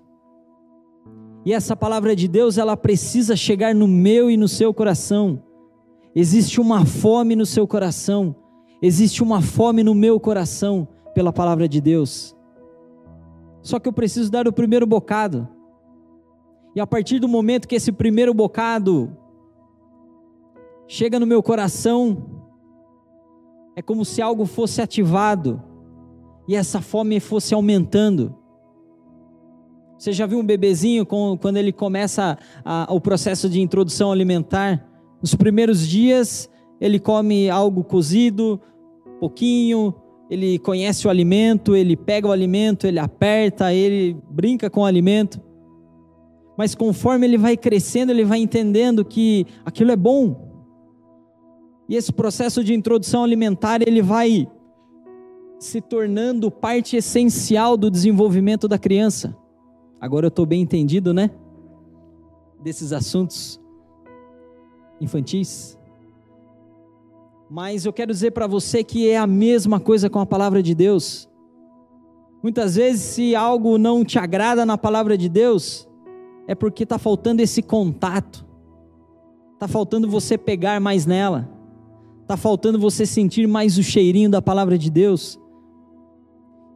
E 1.46 1.54
essa 1.54 1.76
palavra 1.76 2.16
de 2.16 2.28
Deus, 2.28 2.58
ela 2.58 2.76
precisa 2.76 3.36
chegar 3.36 3.74
no 3.74 3.88
meu 3.88 4.30
e 4.30 4.36
no 4.36 4.48
seu 4.48 4.74
coração. 4.74 5.42
Existe 6.14 6.60
uma 6.60 6.86
fome 6.86 7.36
no 7.36 7.46
seu 7.46 7.66
coração. 7.66 8.36
Existe 8.82 9.24
uma 9.24 9.42
fome 9.42 9.84
no 9.84 9.96
meu 9.96 10.20
coração 10.20 10.88
pela 11.14 11.32
palavra 11.32 11.68
de 11.68 11.80
Deus. 11.80 12.36
Só 13.62 13.80
que 13.80 13.88
eu 13.88 13.94
preciso 13.94 14.30
dar 14.30 14.48
o 14.48 14.54
primeiro 14.54 14.86
bocado. 14.86 15.48
E 16.76 16.82
a 16.82 16.86
partir 16.86 17.20
do 17.20 17.28
momento 17.28 17.68
que 17.68 17.76
esse 17.76 17.92
primeiro 17.92 18.34
bocado 18.34 19.16
chega 20.88 21.20
no 21.20 21.26
meu 21.26 21.42
coração, 21.42 22.26
é 23.76 23.82
como 23.82 24.04
se 24.04 24.22
algo 24.22 24.46
fosse 24.46 24.82
ativado 24.82 25.62
e 26.48 26.56
essa 26.56 26.82
fome 26.82 27.20
fosse 27.20 27.54
aumentando. 27.54 28.36
Você 29.98 30.12
já 30.12 30.26
viu 30.26 30.40
um 30.40 30.46
bebezinho 30.46 31.06
quando 31.06 31.58
ele 31.58 31.72
começa 31.72 32.38
a, 32.64 32.88
o 32.94 33.02
processo 33.02 33.50
de 33.50 33.60
introdução 33.60 34.12
alimentar? 34.12 34.88
Nos 35.22 35.34
primeiros 35.34 35.88
dias, 35.88 36.50
ele 36.80 37.00
come 37.00 37.50
algo 37.50 37.84
cozido, 37.84 38.62
pouquinho, 39.20 39.94
ele 40.30 40.60
conhece 40.60 41.08
o 41.08 41.10
alimento, 41.10 41.76
ele 41.76 41.96
pega 41.96 42.28
o 42.28 42.32
alimento, 42.32 42.86
ele 42.86 43.00
aperta, 43.00 43.74
ele 43.74 44.16
brinca 44.30 44.70
com 44.70 44.82
o 44.82 44.86
alimento. 44.86 45.42
Mas 46.56 46.76
conforme 46.76 47.26
ele 47.26 47.38
vai 47.38 47.58
crescendo, 47.58 48.12
ele 48.12 48.24
vai 48.24 48.40
entendendo 48.40 49.04
que 49.04 49.46
aquilo 49.66 49.92
é 49.92 49.96
bom. 49.96 50.48
E 51.90 51.96
esse 51.96 52.12
processo 52.12 52.64
de 52.64 52.74
introdução 52.74 53.24
alimentar, 53.24 53.82
ele 53.82 54.02
vai 54.02 54.48
se 55.60 55.82
tornando 55.82 56.52
parte 56.52 56.96
essencial 56.96 57.76
do 57.76 57.90
desenvolvimento 57.90 58.68
da 58.68 58.78
criança. 58.78 59.36
Agora 60.00 60.28
eu 60.28 60.30
estou 60.30 60.46
bem 60.46 60.62
entendido, 60.62 61.14
né? 61.14 61.32
Desses 62.62 62.94
assuntos 62.94 63.60
infantis. 65.02 65.78
Mas 67.50 67.86
eu 67.86 67.94
quero 67.94 68.12
dizer 68.12 68.32
para 68.32 68.46
você 68.46 68.84
que 68.84 69.10
é 69.10 69.18
a 69.18 69.28
mesma 69.28 69.80
coisa 69.80 70.10
com 70.10 70.20
a 70.20 70.26
palavra 70.26 70.62
de 70.62 70.76
Deus. 70.76 71.30
Muitas 72.44 72.76
vezes, 72.76 73.02
se 73.02 73.36
algo 73.36 73.78
não 73.78 74.06
te 74.06 74.20
agrada 74.20 74.66
na 74.66 74.78
palavra 74.78 75.18
de 75.18 75.28
Deus, 75.28 75.88
é 76.48 76.54
porque 76.54 76.84
está 76.84 77.00
faltando 77.00 77.42
esse 77.42 77.62
contato, 77.62 78.46
está 79.54 79.68
faltando 79.68 80.08
você 80.08 80.38
pegar 80.38 80.80
mais 80.80 81.06
nela, 81.06 81.50
está 82.22 82.38
faltando 82.38 82.78
você 82.78 83.06
sentir 83.06 83.48
mais 83.48 83.78
o 83.78 83.84
cheirinho 83.84 84.30
da 84.30 84.42
palavra 84.42 84.78
de 84.78 84.90
Deus. 84.92 85.40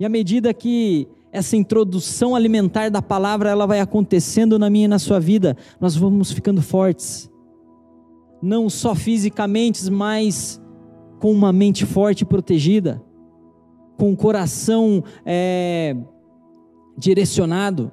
E 0.02 0.06
à 0.06 0.10
medida 0.10 0.52
que 0.52 1.08
essa 1.32 1.56
introdução 1.56 2.34
alimentar 2.34 2.90
da 2.90 3.04
palavra 3.04 3.52
ela 3.52 3.68
vai 3.68 3.80
acontecendo 3.80 4.58
na 4.58 4.68
minha 4.68 4.86
e 4.86 4.88
na 4.88 4.98
sua 4.98 5.20
vida, 5.20 5.56
nós 5.80 5.96
vamos 5.96 6.32
ficando 6.32 6.60
fortes. 6.60 7.30
Não 8.42 8.68
só 8.68 8.96
fisicamente, 8.96 9.92
mas 9.92 10.60
com 11.20 11.32
uma 11.32 11.54
mente 11.54 11.86
forte 11.86 12.22
e 12.22 12.26
protegida, 12.26 13.00
com 13.96 14.12
o 14.12 14.18
coração 14.18 15.04
é, 15.24 15.96
direcionado. 16.98 17.92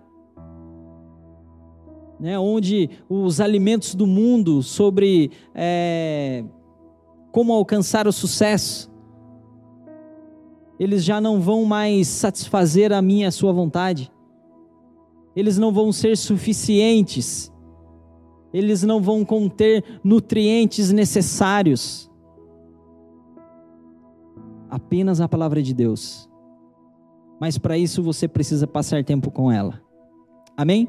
Né, 2.18 2.38
onde 2.38 2.88
os 3.06 3.38
alimentos 3.38 3.94
do 3.94 4.06
mundo 4.06 4.62
sobre 4.62 5.30
é, 5.54 6.42
como 7.30 7.52
alcançar 7.52 8.08
o 8.08 8.12
sucesso, 8.12 8.87
eles 10.78 11.02
já 11.04 11.20
não 11.20 11.40
vão 11.40 11.64
mais 11.64 12.06
satisfazer 12.06 12.92
a 12.92 13.02
minha 13.02 13.28
a 13.28 13.32
sua 13.32 13.52
vontade. 13.52 14.12
Eles 15.34 15.58
não 15.58 15.72
vão 15.72 15.92
ser 15.92 16.16
suficientes. 16.16 17.52
Eles 18.52 18.82
não 18.82 19.00
vão 19.00 19.24
conter 19.24 19.84
nutrientes 20.04 20.92
necessários. 20.92 22.10
Apenas 24.70 25.20
a 25.20 25.28
palavra 25.28 25.62
de 25.62 25.74
Deus. 25.74 26.30
Mas 27.40 27.58
para 27.58 27.76
isso 27.76 28.02
você 28.02 28.28
precisa 28.28 28.66
passar 28.66 29.04
tempo 29.04 29.30
com 29.30 29.50
ela. 29.50 29.80
Amém? 30.56 30.88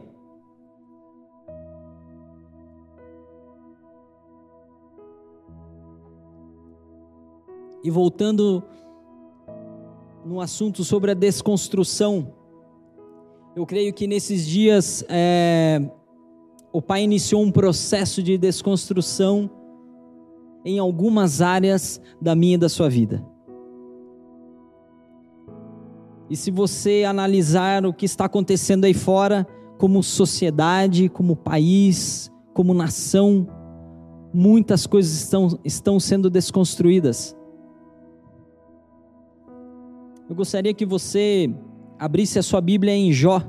E 7.84 7.90
voltando 7.90 8.64
no 10.26 10.42
assunto 10.42 10.84
sobre 10.84 11.12
a 11.12 11.14
desconstrução. 11.14 12.34
Eu 13.56 13.66
creio 13.66 13.94
que 13.94 14.08
nesses 14.08 14.46
dias 14.46 15.04
é, 15.10 15.82
o 16.72 16.82
Pai 16.82 17.04
iniciou 17.04 17.44
um 17.44 17.52
processo 17.52 18.22
de 18.22 18.38
desconstrução 18.38 19.50
em 20.64 20.78
algumas 20.78 21.42
áreas 21.42 22.02
da 22.22 22.36
minha 22.36 22.56
e 22.56 22.58
da 22.58 22.70
sua 22.70 22.90
vida. 22.90 23.26
E 26.30 26.36
se 26.36 26.52
você 26.52 27.04
analisar 27.08 27.86
o 27.86 27.94
que 27.94 28.06
está 28.06 28.26
acontecendo 28.26 28.86
aí 28.86 28.94
fora, 28.94 29.48
como 29.80 30.04
sociedade, 30.04 31.10
como 31.10 31.36
país, 31.36 32.32
como 32.54 32.74
nação, 32.74 33.48
muitas 34.34 34.86
coisas 34.86 35.14
estão, 35.14 35.60
estão 35.64 36.00
sendo 36.00 36.30
desconstruídas. 36.30 37.36
Eu 40.30 40.36
gostaria 40.36 40.76
que 40.76 40.86
você 40.86 41.52
abrisse 41.98 42.38
a 42.38 42.44
sua 42.44 42.62
Bíblia 42.62 42.94
em 42.94 43.12
Jó 43.12 43.42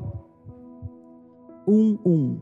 1:1. 1.68 2.38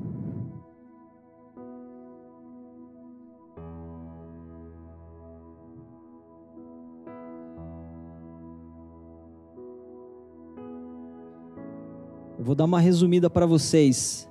Eu 12.38 12.44
vou 12.44 12.54
dar 12.54 12.64
uma 12.64 12.78
resumida 12.78 13.28
para 13.28 13.44
vocês. 13.44 14.30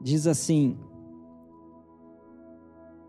Diz 0.00 0.28
assim: 0.28 0.78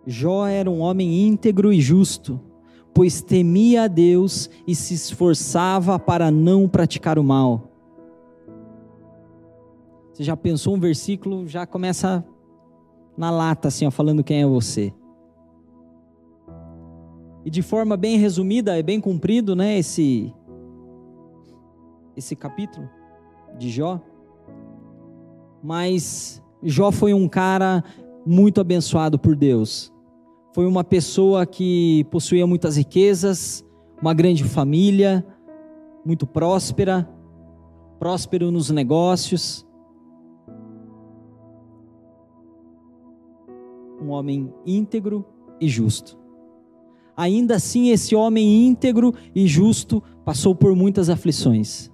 Jó 0.07 0.47
era 0.47 0.67
um 0.67 0.79
homem 0.79 1.27
íntegro 1.27 1.71
e 1.71 1.79
justo 1.79 2.48
pois 2.93 3.21
temia 3.21 3.83
a 3.83 3.87
Deus 3.87 4.49
e 4.67 4.75
se 4.75 4.93
esforçava 4.93 5.97
para 5.97 6.29
não 6.31 6.67
praticar 6.67 7.17
o 7.17 7.23
mal. 7.23 7.71
Você 10.13 10.23
já 10.23 10.35
pensou 10.35 10.75
um 10.75 10.79
versículo, 10.79 11.47
já 11.47 11.65
começa 11.65 12.25
na 13.17 13.31
lata, 13.31 13.67
assim, 13.67 13.85
ó, 13.85 13.91
falando 13.91 14.23
quem 14.23 14.41
é 14.41 14.45
você. 14.45 14.93
E 17.45 17.49
de 17.49 17.61
forma 17.61 17.95
bem 17.95 18.17
resumida, 18.17 18.77
é 18.77 18.83
bem 18.83 18.99
cumprido, 18.99 19.55
né, 19.55 19.77
esse, 19.77 20.33
esse 22.15 22.35
capítulo 22.35 22.89
de 23.57 23.69
Jó. 23.69 24.01
Mas 25.63 26.43
Jó 26.61 26.91
foi 26.91 27.13
um 27.13 27.27
cara 27.27 27.83
muito 28.25 28.59
abençoado 28.59 29.17
por 29.17 29.35
Deus 29.35 29.91
foi 30.51 30.65
uma 30.65 30.83
pessoa 30.83 31.45
que 31.45 32.05
possuía 32.05 32.45
muitas 32.47 32.77
riquezas, 32.77 33.63
uma 34.01 34.13
grande 34.13 34.43
família, 34.43 35.25
muito 36.03 36.25
próspera, 36.25 37.07
próspero 37.99 38.49
nos 38.51 38.69
negócios. 38.69 39.65
Um 44.01 44.09
homem 44.09 44.51
íntegro 44.65 45.25
e 45.59 45.67
justo. 45.67 46.17
Ainda 47.15 47.55
assim, 47.57 47.89
esse 47.89 48.15
homem 48.15 48.65
íntegro 48.65 49.13
e 49.35 49.45
justo 49.45 50.01
passou 50.23 50.55
por 50.55 50.73
muitas 50.75 51.09
aflições. 51.09 51.91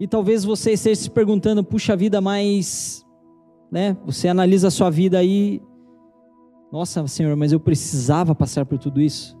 E 0.00 0.08
talvez 0.08 0.44
você 0.44 0.72
esteja 0.72 1.02
se 1.02 1.10
perguntando, 1.10 1.62
puxa 1.62 1.94
vida, 1.94 2.20
mas 2.20 3.03
né? 3.74 3.96
Você 4.06 4.28
analisa 4.28 4.68
a 4.68 4.70
sua 4.70 4.88
vida 4.88 5.18
aí, 5.18 5.60
nossa, 6.70 7.04
Senhor, 7.08 7.34
mas 7.34 7.50
eu 7.50 7.58
precisava 7.58 8.32
passar 8.32 8.64
por 8.64 8.78
tudo 8.78 9.00
isso. 9.00 9.36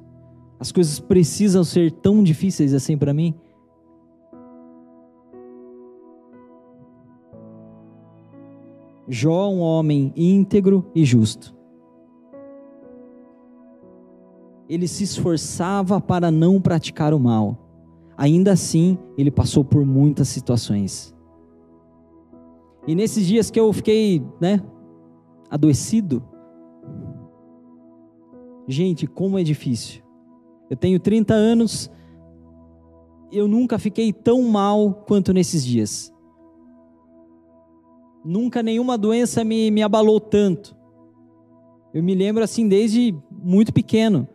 As 0.58 0.72
coisas 0.72 0.98
precisam 0.98 1.62
ser 1.62 1.92
tão 1.92 2.20
difíceis 2.20 2.74
assim 2.74 2.98
para 2.98 3.14
mim? 3.14 3.32
Jó, 9.06 9.48
um 9.48 9.60
homem 9.60 10.12
íntegro 10.16 10.90
e 10.96 11.04
justo. 11.04 11.54
Ele 14.68 14.88
se 14.88 15.04
esforçava 15.04 16.00
para 16.00 16.32
não 16.32 16.60
praticar 16.60 17.14
o 17.14 17.20
mal. 17.20 17.56
Ainda 18.16 18.50
assim, 18.50 18.98
ele 19.16 19.30
passou 19.30 19.64
por 19.64 19.86
muitas 19.86 20.26
situações. 20.26 21.14
E 22.86 22.94
nesses 22.94 23.26
dias 23.26 23.50
que 23.50 23.58
eu 23.58 23.72
fiquei, 23.72 24.22
né, 24.40 24.62
adoecido, 25.48 26.22
gente, 28.68 29.06
como 29.06 29.38
é 29.38 29.42
difícil. 29.42 30.02
Eu 30.68 30.76
tenho 30.76 31.00
30 31.00 31.32
anos, 31.32 31.90
eu 33.32 33.48
nunca 33.48 33.78
fiquei 33.78 34.12
tão 34.12 34.42
mal 34.42 34.92
quanto 35.06 35.32
nesses 35.32 35.64
dias. 35.64 36.12
Nunca 38.24 38.62
nenhuma 38.62 38.98
doença 38.98 39.44
me, 39.44 39.70
me 39.70 39.82
abalou 39.82 40.20
tanto. 40.20 40.76
Eu 41.92 42.02
me 42.02 42.14
lembro 42.14 42.42
assim 42.42 42.68
desde 42.68 43.16
muito 43.30 43.72
pequeno 43.72 44.28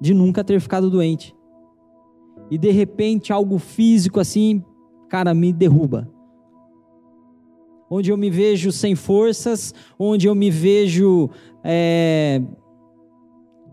de 0.00 0.12
nunca 0.12 0.44
ter 0.44 0.60
ficado 0.60 0.90
doente. 0.90 1.34
E 2.50 2.58
de 2.58 2.70
repente 2.70 3.32
algo 3.32 3.58
físico 3.58 4.20
assim, 4.20 4.64
cara, 5.08 5.32
me 5.32 5.52
derruba 5.52 6.17
onde 7.90 8.10
eu 8.10 8.16
me 8.16 8.30
vejo 8.30 8.70
sem 8.70 8.94
forças, 8.94 9.74
onde 9.98 10.26
eu 10.26 10.34
me 10.34 10.50
vejo. 10.50 11.30
É... 11.64 12.42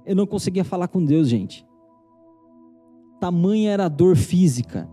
Eu 0.06 0.16
não 0.16 0.28
conseguia 0.28 0.64
falar 0.64 0.88
com 0.88 1.04
Deus, 1.04 1.28
gente. 1.28 1.66
Tamanha 3.20 3.72
era 3.72 3.86
a 3.86 3.90
dor 3.90 4.16
física. 4.16 4.88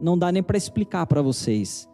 Não 0.00 0.18
dá 0.18 0.30
nem 0.30 0.42
para 0.42 0.58
explicar 0.58 1.06
para 1.06 1.22
vocês. 1.22 1.88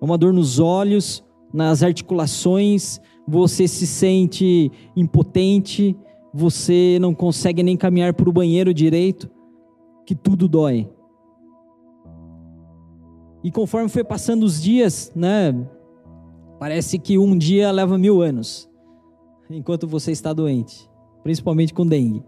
É 0.00 0.04
uma 0.04 0.18
dor 0.18 0.32
nos 0.32 0.58
olhos, 0.58 1.24
nas 1.52 1.82
articulações, 1.82 3.00
você 3.26 3.66
se 3.66 3.86
sente 3.86 4.70
impotente, 4.96 5.96
você 6.32 6.98
não 7.00 7.14
consegue 7.14 7.62
nem 7.62 7.76
caminhar 7.76 8.12
para 8.14 8.28
o 8.28 8.32
banheiro 8.32 8.74
direito, 8.74 9.30
que 10.04 10.14
tudo 10.14 10.48
dói. 10.48 10.88
E 13.46 13.50
conforme 13.52 13.88
foi 13.88 14.02
passando 14.02 14.42
os 14.42 14.60
dias, 14.60 15.12
né? 15.14 15.54
Parece 16.58 16.98
que 16.98 17.16
um 17.16 17.38
dia 17.38 17.70
leva 17.70 17.96
mil 17.96 18.20
anos, 18.20 18.68
enquanto 19.48 19.86
você 19.86 20.10
está 20.10 20.32
doente, 20.32 20.90
principalmente 21.22 21.72
com 21.72 21.86
dengue. 21.86 22.24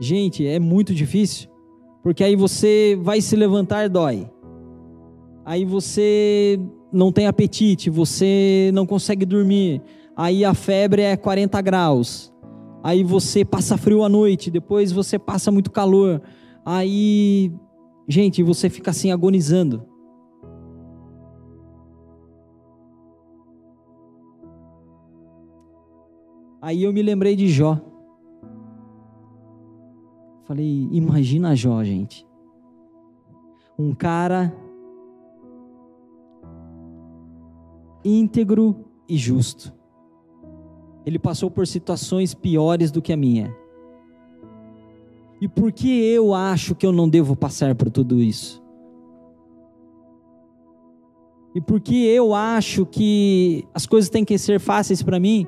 Gente, 0.00 0.46
é 0.46 0.58
muito 0.58 0.94
difícil, 0.94 1.50
porque 2.02 2.24
aí 2.24 2.34
você 2.34 2.98
vai 3.02 3.20
se 3.20 3.36
levantar, 3.36 3.90
dói. 3.90 4.26
Aí 5.44 5.66
você 5.66 6.58
não 6.90 7.12
tem 7.12 7.26
apetite, 7.26 7.90
você 7.90 8.70
não 8.72 8.86
consegue 8.86 9.26
dormir. 9.26 9.82
Aí 10.16 10.46
a 10.46 10.54
febre 10.54 11.02
é 11.02 11.14
40 11.14 11.60
graus. 11.60 12.32
Aí 12.82 13.04
você 13.04 13.44
passa 13.44 13.76
frio 13.76 14.02
à 14.02 14.08
noite, 14.08 14.50
depois 14.50 14.92
você 14.92 15.18
passa 15.18 15.50
muito 15.50 15.70
calor. 15.70 16.22
Aí 16.64 17.52
Gente, 18.06 18.42
você 18.42 18.68
fica 18.68 18.90
assim 18.90 19.10
agonizando. 19.10 19.86
Aí 26.60 26.82
eu 26.82 26.92
me 26.92 27.02
lembrei 27.02 27.36
de 27.36 27.48
Jó. 27.48 27.78
Falei, 30.44 30.88
imagina 30.92 31.54
Jó, 31.54 31.82
gente. 31.82 32.26
Um 33.78 33.94
cara 33.94 34.54
íntegro 38.04 38.84
e 39.08 39.16
justo. 39.16 39.72
Ele 41.04 41.18
passou 41.18 41.50
por 41.50 41.66
situações 41.66 42.34
piores 42.34 42.90
do 42.90 43.02
que 43.02 43.12
a 43.12 43.16
minha. 43.16 43.54
E 45.44 45.48
por 45.48 45.70
que 45.70 46.02
eu 46.02 46.32
acho 46.32 46.74
que 46.74 46.86
eu 46.86 46.90
não 46.90 47.06
devo 47.06 47.36
passar 47.36 47.74
por 47.74 47.90
tudo 47.90 48.18
isso? 48.18 48.64
E 51.54 51.60
por 51.60 51.82
que 51.82 52.06
eu 52.06 52.34
acho 52.34 52.86
que 52.86 53.62
as 53.74 53.84
coisas 53.84 54.08
têm 54.08 54.24
que 54.24 54.38
ser 54.38 54.58
fáceis 54.58 55.02
para 55.02 55.20
mim? 55.20 55.46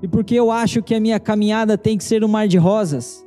E 0.00 0.06
por 0.06 0.22
que 0.22 0.36
eu 0.36 0.52
acho 0.52 0.84
que 0.84 0.94
a 0.94 1.00
minha 1.00 1.18
caminhada 1.18 1.76
tem 1.76 1.98
que 1.98 2.04
ser 2.04 2.22
um 2.22 2.28
mar 2.28 2.46
de 2.46 2.58
rosas? 2.58 3.26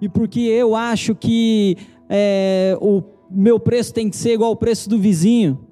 E 0.00 0.08
por 0.08 0.28
que 0.28 0.46
eu 0.46 0.76
acho 0.76 1.16
que 1.16 1.76
é, 2.08 2.78
o 2.80 3.02
meu 3.28 3.58
preço 3.58 3.92
tem 3.92 4.08
que 4.08 4.16
ser 4.16 4.34
igual 4.34 4.50
ao 4.50 4.56
preço 4.56 4.88
do 4.88 4.96
vizinho? 4.96 5.66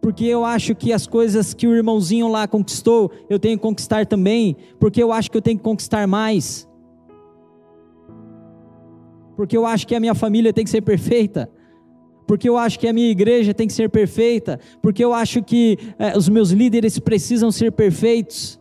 Porque 0.00 0.26
eu 0.26 0.44
acho 0.44 0.76
que 0.76 0.92
as 0.92 1.08
coisas 1.08 1.52
que 1.54 1.66
o 1.66 1.74
irmãozinho 1.74 2.28
lá 2.28 2.46
conquistou, 2.46 3.10
eu 3.28 3.40
tenho 3.40 3.58
que 3.58 3.62
conquistar 3.64 4.06
também, 4.06 4.56
porque 4.78 5.02
eu 5.02 5.10
acho 5.10 5.28
que 5.28 5.36
eu 5.36 5.42
tenho 5.42 5.58
que 5.58 5.64
conquistar 5.64 6.06
mais 6.06 6.69
porque 9.40 9.56
eu 9.56 9.64
acho 9.64 9.86
que 9.86 9.94
a 9.94 10.00
minha 10.00 10.14
família 10.14 10.52
tem 10.52 10.64
que 10.64 10.68
ser 10.68 10.82
perfeita, 10.82 11.50
porque 12.26 12.46
eu 12.46 12.58
acho 12.58 12.78
que 12.78 12.86
a 12.86 12.92
minha 12.92 13.08
igreja 13.08 13.54
tem 13.54 13.66
que 13.66 13.72
ser 13.72 13.88
perfeita, 13.88 14.60
porque 14.82 15.02
eu 15.02 15.14
acho 15.14 15.42
que 15.42 15.78
é, 15.98 16.14
os 16.14 16.28
meus 16.28 16.50
líderes 16.50 16.98
precisam 16.98 17.50
ser 17.50 17.72
perfeitos, 17.72 18.60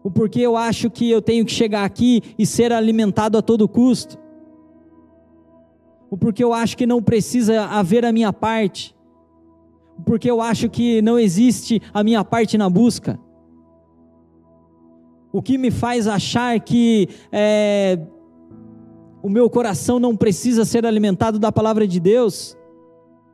o 0.00 0.12
porquê 0.12 0.42
eu 0.42 0.56
acho 0.56 0.88
que 0.90 1.10
eu 1.10 1.20
tenho 1.20 1.44
que 1.44 1.50
chegar 1.50 1.84
aqui 1.84 2.22
e 2.38 2.46
ser 2.46 2.72
alimentado 2.72 3.36
a 3.36 3.42
todo 3.42 3.68
custo, 3.68 4.16
o 6.08 6.16
porquê 6.16 6.44
eu 6.44 6.52
acho 6.52 6.76
que 6.76 6.86
não 6.86 7.02
precisa 7.02 7.64
haver 7.64 8.04
a 8.04 8.12
minha 8.12 8.32
parte, 8.32 8.94
porque 10.06 10.30
eu 10.30 10.40
acho 10.40 10.70
que 10.70 11.02
não 11.02 11.18
existe 11.18 11.82
a 11.92 12.04
minha 12.04 12.24
parte 12.24 12.56
na 12.56 12.70
busca 12.70 13.18
o 15.32 15.40
que 15.40 15.56
me 15.56 15.70
faz 15.70 16.06
achar 16.06 16.60
que 16.60 17.08
é, 17.32 17.98
o 19.22 19.30
meu 19.30 19.48
coração 19.48 19.98
não 19.98 20.14
precisa 20.14 20.64
ser 20.64 20.84
alimentado 20.84 21.38
da 21.38 21.50
palavra 21.50 21.88
de 21.88 21.98
Deus, 21.98 22.56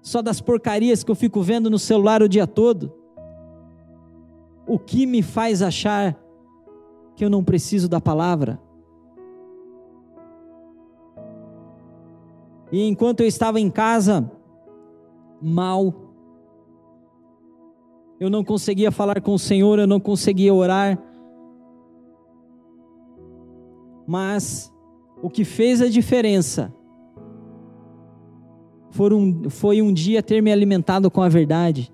só 0.00 0.22
das 0.22 0.40
porcarias 0.40 1.02
que 1.02 1.10
eu 1.10 1.16
fico 1.16 1.42
vendo 1.42 1.68
no 1.68 1.78
celular 1.78 2.22
o 2.22 2.28
dia 2.28 2.46
todo. 2.46 2.92
O 4.66 4.78
que 4.78 5.06
me 5.06 5.22
faz 5.22 5.60
achar 5.60 6.16
que 7.16 7.24
eu 7.24 7.30
não 7.30 7.42
preciso 7.42 7.88
da 7.88 8.00
palavra? 8.00 8.60
E 12.70 12.86
enquanto 12.86 13.20
eu 13.20 13.26
estava 13.26 13.58
em 13.58 13.70
casa, 13.70 14.30
mal, 15.40 15.94
eu 18.20 18.28
não 18.28 18.44
conseguia 18.44 18.92
falar 18.92 19.20
com 19.22 19.32
o 19.32 19.38
Senhor, 19.38 19.78
eu 19.78 19.86
não 19.86 19.98
conseguia 19.98 20.52
orar. 20.52 21.07
Mas 24.08 24.72
o 25.22 25.28
que 25.28 25.44
fez 25.44 25.82
a 25.82 25.88
diferença 25.90 26.72
foi 28.90 29.12
um, 29.12 29.50
foi 29.50 29.82
um 29.82 29.92
dia 29.92 30.22
ter 30.22 30.42
me 30.42 30.50
alimentado 30.50 31.10
com 31.10 31.20
a 31.20 31.28
verdade. 31.28 31.92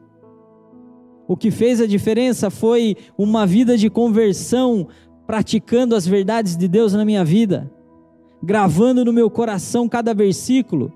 O 1.27 1.37
que 1.37 1.51
fez 1.51 1.81
a 1.81 1.87
diferença 1.89 2.51
foi 2.51 2.97
uma 3.19 3.45
vida 3.45 3.77
de 3.77 3.91
conversão, 3.91 4.87
praticando 5.27 5.97
as 5.97 6.07
verdades 6.07 6.57
de 6.57 6.69
Deus 6.69 6.93
na 6.93 7.05
minha 7.05 7.25
vida, 7.25 7.69
gravando 8.41 9.05
no 9.05 9.13
meu 9.13 9.29
coração 9.29 9.89
cada 9.89 10.15
versículo, 10.15 10.93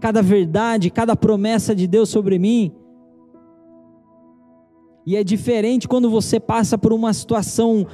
cada 0.00 0.22
verdade, 0.22 0.88
cada 0.88 1.14
promessa 1.14 1.74
de 1.74 1.86
Deus 1.86 2.08
sobre 2.08 2.38
mim. 2.38 2.72
E 5.04 5.16
é 5.16 5.22
diferente 5.22 5.86
quando 5.86 6.08
você 6.08 6.40
passa 6.40 6.78
por 6.78 6.94
uma 6.94 7.12
situação, 7.12 7.86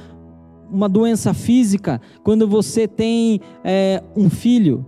uma 0.71 0.87
doença 0.87 1.33
física, 1.33 1.99
quando 2.23 2.47
você 2.47 2.87
tem 2.87 3.41
é, 3.63 4.03
um 4.15 4.29
filho 4.29 4.85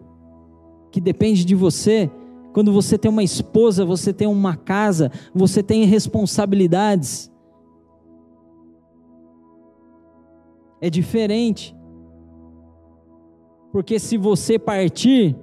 que 0.92 1.02
depende 1.02 1.46
de 1.46 1.56
você, 1.56 2.10
quando 2.54 2.72
você 2.72 2.98
tem 2.98 3.10
uma 3.10 3.24
esposa, 3.24 3.86
você 3.86 4.14
tem 4.14 4.28
uma 4.28 4.56
casa, 4.56 5.12
você 5.34 5.64
tem 5.64 5.86
responsabilidades. 5.86 7.32
É 10.82 10.90
diferente. 10.90 11.76
Porque 13.72 13.98
se 14.00 14.18
você 14.18 14.60
partir, 14.60 15.36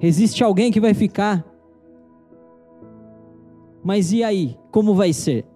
existe 0.00 0.44
alguém 0.44 0.70
que 0.70 0.80
vai 0.80 0.94
ficar. 0.94 1.44
Mas 3.82 4.12
e 4.12 4.22
aí? 4.22 4.56
Como 4.70 4.94
vai 4.94 5.12
ser? 5.12 5.49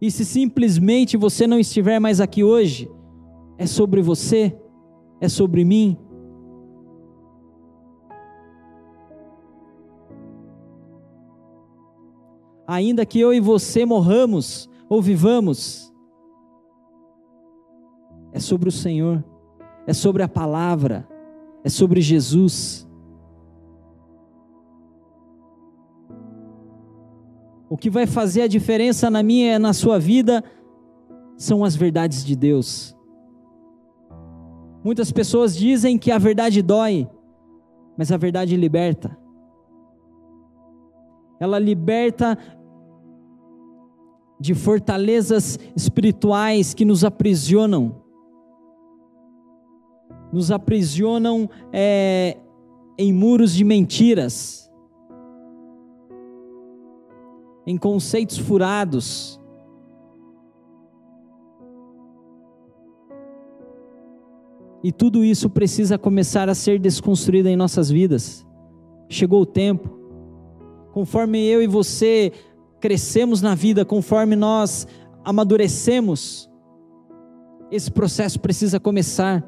E 0.00 0.10
se 0.10 0.24
simplesmente 0.24 1.16
você 1.16 1.46
não 1.46 1.58
estiver 1.58 1.98
mais 1.98 2.20
aqui 2.20 2.44
hoje, 2.44 2.90
é 3.56 3.66
sobre 3.66 4.00
você, 4.00 4.56
é 5.20 5.28
sobre 5.28 5.64
mim. 5.64 5.98
Ainda 12.66 13.04
que 13.04 13.18
eu 13.18 13.34
e 13.34 13.40
você 13.40 13.84
morramos 13.84 14.68
ou 14.88 15.02
vivamos, 15.02 15.92
é 18.32 18.38
sobre 18.38 18.68
o 18.68 18.72
Senhor, 18.72 19.24
é 19.86 19.92
sobre 19.92 20.22
a 20.22 20.28
palavra, 20.28 21.08
é 21.64 21.68
sobre 21.68 22.00
Jesus. 22.00 22.87
O 27.70 27.76
que 27.76 27.90
vai 27.90 28.06
fazer 28.06 28.42
a 28.42 28.46
diferença 28.46 29.10
na 29.10 29.22
minha 29.22 29.54
e 29.54 29.58
na 29.58 29.72
sua 29.72 29.98
vida 29.98 30.42
são 31.36 31.64
as 31.64 31.76
verdades 31.76 32.24
de 32.24 32.34
Deus. 32.34 32.96
Muitas 34.82 35.12
pessoas 35.12 35.54
dizem 35.54 35.98
que 35.98 36.10
a 36.10 36.18
verdade 36.18 36.62
dói, 36.62 37.08
mas 37.96 38.10
a 38.10 38.16
verdade 38.16 38.56
liberta. 38.56 39.16
Ela 41.38 41.58
liberta 41.58 42.38
de 44.40 44.54
fortalezas 44.54 45.58
espirituais 45.76 46.72
que 46.72 46.84
nos 46.84 47.04
aprisionam, 47.04 48.02
nos 50.32 50.50
aprisionam 50.50 51.50
é, 51.72 52.36
em 52.96 53.12
muros 53.12 53.52
de 53.52 53.64
mentiras 53.64 54.67
em 57.68 57.76
conceitos 57.76 58.38
furados. 58.38 59.38
E 64.82 64.90
tudo 64.90 65.22
isso 65.22 65.50
precisa 65.50 65.98
começar 65.98 66.48
a 66.48 66.54
ser 66.54 66.78
desconstruído 66.78 67.46
em 67.46 67.56
nossas 67.56 67.90
vidas. 67.90 68.46
Chegou 69.06 69.42
o 69.42 69.46
tempo. 69.46 69.90
Conforme 70.94 71.44
eu 71.44 71.62
e 71.62 71.66
você 71.66 72.32
crescemos 72.80 73.42
na 73.42 73.54
vida, 73.54 73.84
conforme 73.84 74.34
nós 74.34 74.86
amadurecemos, 75.22 76.50
esse 77.70 77.90
processo 77.90 78.40
precisa 78.40 78.80
começar. 78.80 79.46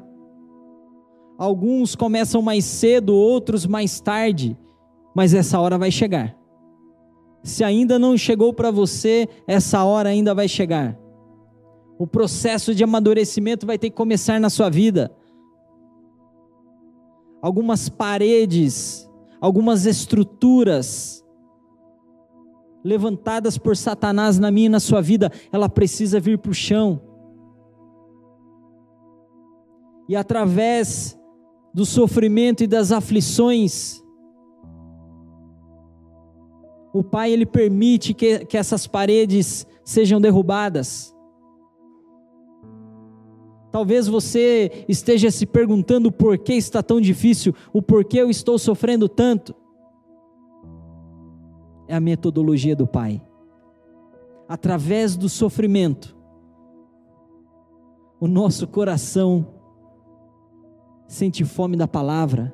Alguns 1.39 1.95
começam 1.95 2.39
mais 2.39 2.65
cedo, 2.65 3.15
outros 3.15 3.65
mais 3.65 3.99
tarde, 3.99 4.55
mas 5.15 5.33
essa 5.33 5.59
hora 5.59 5.75
vai 5.75 5.89
chegar. 5.89 6.39
Se 7.43 7.63
ainda 7.63 7.97
não 7.97 8.17
chegou 8.17 8.53
para 8.53 8.69
você, 8.69 9.27
essa 9.47 9.83
hora 9.83 10.09
ainda 10.09 10.33
vai 10.33 10.47
chegar. 10.47 10.97
O 11.97 12.05
processo 12.05 12.73
de 12.73 12.83
amadurecimento 12.83 13.65
vai 13.65 13.77
ter 13.77 13.89
que 13.89 13.95
começar 13.95 14.39
na 14.39 14.49
sua 14.49 14.69
vida. 14.69 15.11
Algumas 17.41 17.89
paredes, 17.89 19.09
algumas 19.39 19.85
estruturas 19.85 21.25
levantadas 22.83 23.57
por 23.57 23.77
Satanás 23.77 24.39
na 24.39 24.51
minha 24.51 24.65
e 24.65 24.69
na 24.69 24.79
sua 24.79 25.01
vida, 25.01 25.31
ela 25.51 25.69
precisa 25.69 26.19
vir 26.19 26.37
para 26.37 26.51
o 26.51 26.55
chão. 26.55 27.01
E 30.09 30.15
através 30.15 31.17
do 31.73 31.85
sofrimento 31.85 32.63
e 32.63 32.67
das 32.67 32.91
aflições, 32.91 34.00
o 36.93 37.03
Pai 37.03 37.31
ele 37.31 37.45
permite 37.45 38.13
que, 38.13 38.45
que 38.45 38.57
essas 38.57 38.85
paredes 38.85 39.65
sejam 39.83 40.19
derrubadas. 40.19 41.15
Talvez 43.71 44.07
você 44.07 44.85
esteja 44.89 45.31
se 45.31 45.45
perguntando 45.45 46.11
por 46.11 46.37
que 46.37 46.53
está 46.53 46.83
tão 46.83 46.99
difícil, 46.99 47.55
o 47.71 47.81
porquê 47.81 48.19
eu 48.19 48.29
estou 48.29 48.59
sofrendo 48.59 49.07
tanto. 49.07 49.55
É 51.87 51.95
a 51.95 52.01
metodologia 52.01 52.75
do 52.75 52.85
Pai. 52.85 53.21
Através 54.47 55.15
do 55.15 55.29
sofrimento, 55.29 56.17
o 58.19 58.27
nosso 58.27 58.67
coração 58.67 59.47
sente 61.07 61.45
fome 61.45 61.77
da 61.77 61.87
palavra 61.87 62.53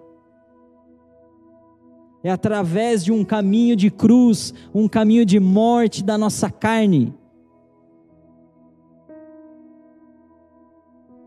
é 2.24 2.30
através 2.30 3.04
de 3.04 3.12
um 3.12 3.24
caminho 3.24 3.76
de 3.76 3.90
cruz, 3.90 4.54
um 4.74 4.88
caminho 4.88 5.26
de 5.26 5.40
morte 5.40 6.04
da 6.04 6.18
nossa 6.18 6.50
carne. 6.50 7.14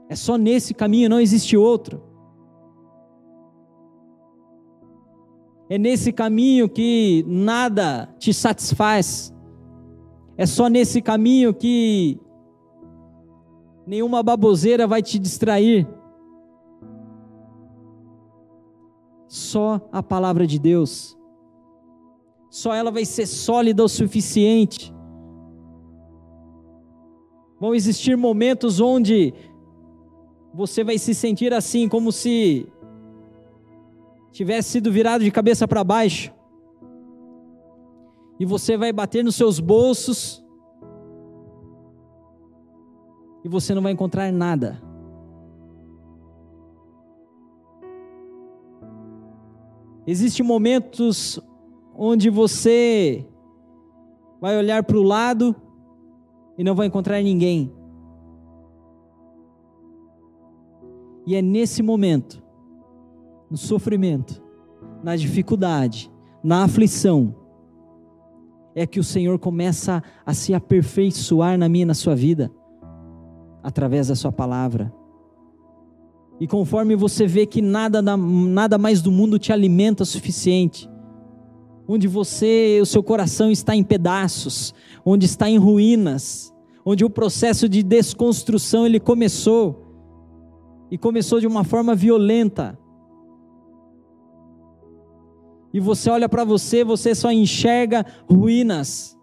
É 0.09 0.17
só 0.17 0.37
nesse 0.37 0.75
caminho, 0.75 1.09
não 1.09 1.21
existe 1.21 1.57
outro. 1.57 2.03
É 5.69 5.79
nesse 5.79 6.13
caminho 6.13 6.69
que 6.69 7.25
nada 7.29 8.13
te 8.19 8.35
satisfaz. 8.35 9.33
É 10.37 10.45
só 10.45 10.67
nesse 10.67 11.01
caminho 11.01 11.55
que 11.55 12.19
nenhuma 13.87 14.21
baboseira 14.21 14.85
vai 14.89 15.01
te 15.01 15.17
distrair. 15.17 15.87
Só 19.31 19.81
a 19.93 20.03
palavra 20.03 20.45
de 20.45 20.59
Deus. 20.59 21.17
Só 22.51 22.75
ela 22.75 22.91
vai 22.91 23.05
ser 23.05 23.27
sólida 23.27 23.85
o 23.85 23.89
suficiente. 23.89 24.93
Vão 27.61 27.73
existir 27.73 28.17
momentos 28.17 28.81
onde 28.81 29.33
você 30.53 30.83
vai 30.83 30.99
se 30.99 31.15
sentir 31.15 31.55
assim, 31.55 31.89
como 31.89 32.11
se 32.11 32.67
tivesse 34.33 34.71
sido 34.71 34.91
virado 34.91 35.23
de 35.23 35.31
cabeça 35.31 35.69
para 35.69 35.85
baixo. 35.85 36.35
E 38.37 38.45
você 38.45 38.77
vai 38.77 38.93
bater 38.93 39.23
nos 39.23 39.37
seus 39.37 39.61
bolsos. 39.61 40.45
E 43.45 43.49
você 43.49 43.77
não 43.77 43.83
vai 43.83 43.93
encontrar 43.93 44.33
nada. 44.33 44.90
Existem 50.07 50.45
momentos 50.45 51.41
onde 51.95 52.31
você 52.31 53.27
vai 54.41 54.57
olhar 54.57 54.83
para 54.83 54.97
o 54.97 55.03
lado 55.03 55.55
e 56.57 56.65
não 56.65 56.75
vai 56.75 56.87
encontrar 56.87 57.23
ninguém. 57.23 57.73
E 61.27 61.37
é 61.37 61.43
nesse 61.43 61.83
momento, 61.83 62.43
no 63.51 63.57
sofrimento, 63.57 64.43
na 65.03 65.15
dificuldade, 65.17 66.11
na 66.43 66.65
aflição, 66.65 67.35
é 68.75 68.87
que 68.87 68.99
o 68.99 69.05
Senhor 69.05 69.39
começa 69.39 70.03
a 70.25 70.33
se 70.33 70.55
aperfeiçoar 70.55 71.59
na 71.59 71.69
minha 71.69 71.83
e 71.83 71.87
na 71.87 71.95
sua 71.95 72.15
vida, 72.15 72.51
através 73.63 74.09
da 74.09 74.15
Sua 74.15 74.33
palavra. 74.33 74.93
E 76.41 76.47
conforme 76.47 76.97
você 76.97 77.27
vê 77.27 77.45
que 77.45 77.61
nada, 77.61 78.01
nada 78.01 78.79
mais 78.79 79.03
do 79.03 79.13
mundo 79.13 79.39
te 79.39 79.53
alimenta 79.53 80.05
o 80.05 80.07
suficiente, 80.07 80.89
onde 81.87 82.09
você, 82.09 82.79
o 82.81 82.87
seu 82.87 83.03
coração 83.03 83.51
está 83.51 83.77
em 83.77 83.85
pedaços, 83.85 84.73
onde 85.05 85.27
está 85.27 85.51
em 85.51 85.59
ruínas, 85.59 86.51
onde 86.83 87.05
o 87.05 87.11
processo 87.11 87.69
de 87.69 87.83
desconstrução 87.83 88.87
ele 88.87 88.99
começou 88.99 89.87
e 90.91 90.97
começou 90.97 91.41
de 91.41 91.47
uma 91.47 91.63
forma 91.63 91.95
violenta. 91.95 92.79
E 95.75 95.79
você 95.79 96.09
olha 96.09 96.29
para 96.29 96.43
você, 96.43 96.83
você 96.83 97.15
só 97.15 97.31
enxerga 97.31 98.05
ruínas. 98.29 99.15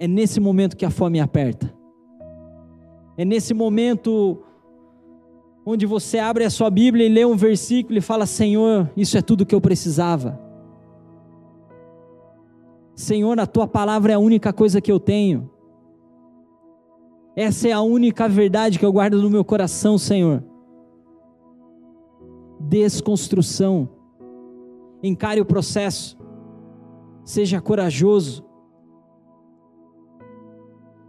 É 0.00 0.08
nesse 0.08 0.40
momento 0.40 0.76
que 0.76 0.84
a 0.84 0.90
fome 0.90 1.20
aperta. 1.20 1.77
É 3.18 3.24
nesse 3.24 3.52
momento 3.52 4.38
onde 5.66 5.84
você 5.84 6.20
abre 6.20 6.44
a 6.44 6.50
sua 6.50 6.70
Bíblia 6.70 7.04
e 7.04 7.08
lê 7.08 7.26
um 7.26 7.36
versículo 7.36 7.98
e 7.98 8.00
fala: 8.00 8.24
Senhor, 8.26 8.88
isso 8.96 9.18
é 9.18 9.22
tudo 9.22 9.44
que 9.44 9.54
eu 9.54 9.60
precisava. 9.60 10.40
Senhor, 12.94 13.38
a 13.40 13.46
tua 13.46 13.66
palavra 13.66 14.12
é 14.12 14.14
a 14.14 14.20
única 14.20 14.52
coisa 14.52 14.80
que 14.80 14.90
eu 14.90 15.00
tenho. 15.00 15.50
Essa 17.34 17.68
é 17.68 17.72
a 17.72 17.80
única 17.80 18.28
verdade 18.28 18.78
que 18.78 18.84
eu 18.84 18.92
guardo 18.92 19.20
no 19.20 19.28
meu 19.28 19.44
coração, 19.44 19.98
Senhor. 19.98 20.42
Desconstrução. 22.60 23.88
Encare 25.02 25.40
o 25.40 25.44
processo. 25.44 26.16
Seja 27.24 27.60
corajoso. 27.60 28.44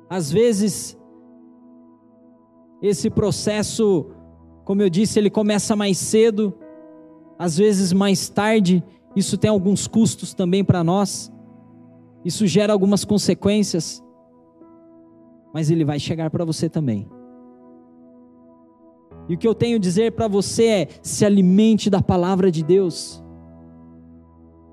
Às 0.09 0.31
vezes, 0.31 0.98
esse 2.81 3.09
processo, 3.09 4.07
como 4.63 4.81
eu 4.81 4.89
disse, 4.89 5.19
ele 5.19 5.29
começa 5.29 5.75
mais 5.75 5.97
cedo, 5.97 6.53
às 7.37 7.57
vezes 7.57 7.93
mais 7.93 8.29
tarde. 8.29 8.83
Isso 9.15 9.37
tem 9.37 9.49
alguns 9.49 9.87
custos 9.87 10.33
também 10.33 10.63
para 10.63 10.83
nós. 10.83 11.31
Isso 12.23 12.45
gera 12.47 12.73
algumas 12.73 13.03
consequências 13.05 14.03
mas 15.53 15.69
ele 15.69 15.83
vai 15.83 15.99
chegar 15.99 16.29
para 16.29 16.45
você 16.45 16.69
também. 16.69 17.07
E 19.27 19.35
o 19.35 19.37
que 19.37 19.47
eu 19.47 19.55
tenho 19.55 19.77
a 19.77 19.79
dizer 19.79 20.13
para 20.13 20.27
você 20.27 20.65
é: 20.65 20.87
se 21.01 21.25
alimente 21.25 21.89
da 21.89 22.01
palavra 22.01 22.51
de 22.51 22.63
Deus. 22.63 23.23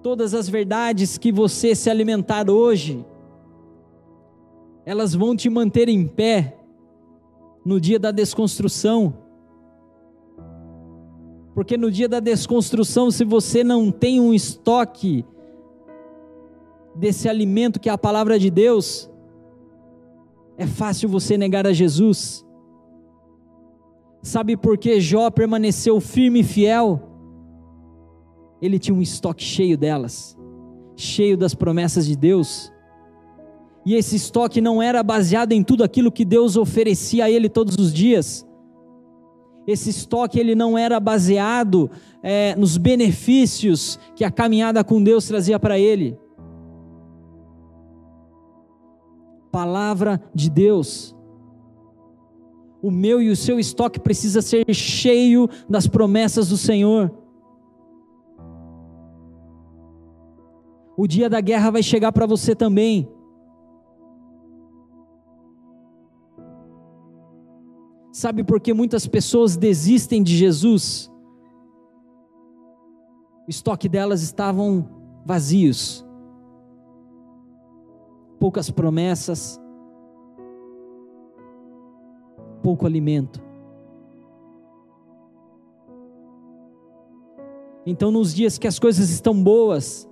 Todas 0.03 0.35
as 0.35 0.49
verdades 0.49 1.19
que 1.19 1.33
você 1.33 1.75
se 1.75 1.91
alimentar 1.91 2.49
hoje, 2.49 3.05
elas 4.85 5.15
vão 5.15 5.35
te 5.35 5.51
manter 5.51 5.89
em 5.89 6.07
pé 6.07 6.56
no 7.67 7.81
dia 7.81 7.99
da 7.99 8.13
desconstrução. 8.13 9.13
Porque 11.53 11.77
no 11.77 11.91
dia 11.91 12.09
da 12.09 12.21
desconstrução, 12.21 13.11
se 13.11 13.25
você 13.25 13.65
não 13.65 13.91
tem 13.91 14.21
um 14.21 14.33
estoque 14.33 15.25
desse 16.95 17.29
alimento 17.29 17.81
que 17.81 17.89
é 17.89 17.93
a 17.93 17.99
palavra 17.99 18.39
de 18.39 18.51
Deus, 18.51 19.11
é 20.57 20.65
fácil 20.65 21.09
você 21.09 21.37
negar 21.37 21.67
a 21.67 21.73
Jesus. 21.73 22.47
Sabe 24.23 24.57
por 24.57 24.79
que 24.79 25.01
Jó 25.01 25.29
permaneceu 25.29 26.01
firme 26.01 26.41
e 26.41 26.45
fiel? 26.45 27.03
Ele 28.63 28.79
tinha 28.79 28.95
um 28.95 29.03
estoque 29.03 29.43
cheio 29.43 29.77
delas, 29.77 30.39
cheio 30.95 31.37
das 31.37 31.53
promessas 31.53 32.07
de 32.07 32.15
Deus. 32.15 32.73
E 33.87 33.95
esse 33.95 34.17
estoque 34.17 34.61
não 34.61 34.83
era 34.83 35.03
baseado 35.03 35.53
em 35.53 35.63
tudo 35.63 35.83
aquilo 35.83 36.13
que 36.13 36.25
Deus 36.25 36.57
oferecia 36.57 37.25
a 37.25 37.31
ele 37.31 37.49
todos 37.49 37.77
os 37.77 37.95
dias. 37.95 38.45
Esse 39.67 39.89
estoque 39.89 40.39
ele 40.39 40.55
não 40.55 40.77
era 40.77 41.01
baseado 41.01 41.91
é, 42.23 42.55
nos 42.57 42.77
benefícios 42.77 43.99
que 44.15 44.25
a 44.25 44.31
caminhada 44.31 44.85
com 44.85 45.03
Deus 45.03 45.27
trazia 45.27 45.59
para 45.59 45.79
ele. 45.79 46.19
palavra 49.57 50.21
de 50.35 50.51
Deus. 50.51 51.17
O 52.83 52.91
meu 52.91 53.23
e 53.23 53.31
o 53.31 53.37
seu 53.37 53.59
estoque 53.59 53.99
precisa 53.99 54.43
ser 54.43 54.67
cheio 54.75 55.49
das 55.67 55.87
promessas 55.87 56.51
do 56.51 56.59
Senhor. 56.59 57.11
O 60.95 61.07
dia 61.07 61.31
da 61.31 61.41
guerra 61.41 61.71
vai 61.71 61.83
chegar 61.83 62.13
para 62.13 62.27
você 62.27 62.55
também. 62.55 63.09
Sabe 68.17 68.43
por 68.43 68.59
que 68.59 68.73
muitas 68.73 69.07
pessoas 69.07 69.59
desistem 69.59 70.23
de 70.23 70.35
Jesus? 70.35 71.13
O 73.47 73.51
estoque 73.51 73.91
delas 73.91 74.23
estavam 74.23 74.89
vazios 75.23 76.03
poucas 78.41 78.71
promessas, 78.71 79.61
pouco 82.63 82.87
alimento. 82.87 83.45
Então, 87.85 88.11
nos 88.11 88.35
dias 88.35 88.57
que 88.57 88.67
as 88.67 88.79
coisas 88.79 89.11
estão 89.11 89.35
boas, 89.43 90.09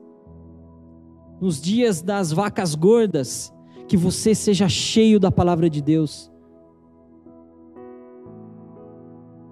nos 1.41 1.59
dias 1.59 2.03
das 2.03 2.33
vacas 2.33 2.75
gordas, 2.75 3.51
que 3.89 3.97
você 3.97 4.35
seja 4.35 4.69
cheio 4.69 5.19
da 5.19 5.33
palavra 5.33 5.71
de 5.71 5.81
Deus, 5.81 6.34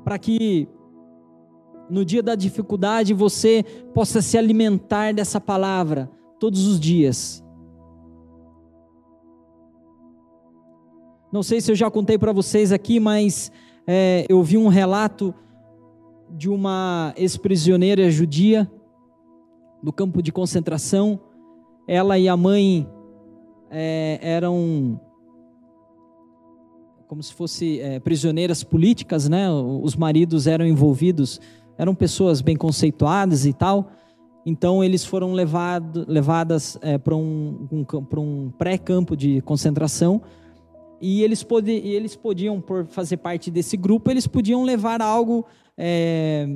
para 0.04 0.18
que 0.18 0.68
no 1.90 2.04
dia 2.04 2.22
da 2.22 2.34
dificuldade 2.34 3.12
você 3.12 3.64
possa 3.94 4.22
se 4.22 4.38
alimentar 4.38 5.12
dessa 5.12 5.40
palavra 5.40 6.10
todos 6.38 6.66
os 6.66 6.80
dias 6.80 7.42
Não 11.32 11.42
sei 11.42 11.62
se 11.62 11.72
eu 11.72 11.74
já 11.74 11.90
contei 11.90 12.18
para 12.18 12.30
vocês 12.30 12.72
aqui, 12.72 13.00
mas 13.00 13.50
é, 13.86 14.26
eu 14.28 14.42
vi 14.42 14.58
um 14.58 14.68
relato 14.68 15.34
de 16.28 16.50
uma 16.50 17.14
ex-prisioneira 17.16 18.10
judia 18.10 18.70
do 19.82 19.90
campo 19.90 20.20
de 20.20 20.30
concentração. 20.30 21.18
Ela 21.88 22.18
e 22.18 22.28
a 22.28 22.36
mãe 22.36 22.86
é, 23.70 24.18
eram 24.20 25.00
como 27.12 27.22
se 27.22 27.34
fossem 27.34 27.78
é, 27.78 28.00
prisioneiras 28.00 28.64
políticas, 28.64 29.28
né? 29.28 29.46
Os 29.50 29.94
maridos 29.94 30.46
eram 30.46 30.64
envolvidos, 30.64 31.38
eram 31.76 31.94
pessoas 31.94 32.40
bem 32.40 32.56
conceituadas 32.56 33.44
e 33.44 33.52
tal. 33.52 33.90
Então 34.46 34.82
eles 34.82 35.04
foram 35.04 35.34
levado, 35.34 36.06
levadas 36.08 36.78
é, 36.80 36.96
para 36.96 37.14
um, 37.14 37.68
um, 37.70 37.84
um 38.18 38.50
pré-campo 38.52 39.14
de 39.14 39.42
concentração 39.42 40.22
e 41.02 41.22
eles, 41.22 41.46
e 41.66 41.90
eles 41.90 42.16
podiam, 42.16 42.62
por 42.62 42.86
fazer 42.86 43.18
parte 43.18 43.50
desse 43.50 43.76
grupo, 43.76 44.10
eles 44.10 44.26
podiam 44.26 44.62
levar 44.64 45.02
algo 45.02 45.44
é, 45.76 46.48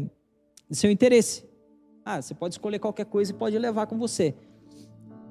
de 0.71 0.75
seu 0.75 0.91
interesse. 0.91 1.45
Ah, 2.03 2.23
você 2.23 2.35
pode 2.35 2.55
escolher 2.55 2.79
qualquer 2.79 3.05
coisa 3.05 3.31
e 3.31 3.35
pode 3.35 3.59
levar 3.59 3.87
com 3.89 3.99
você. 3.99 4.35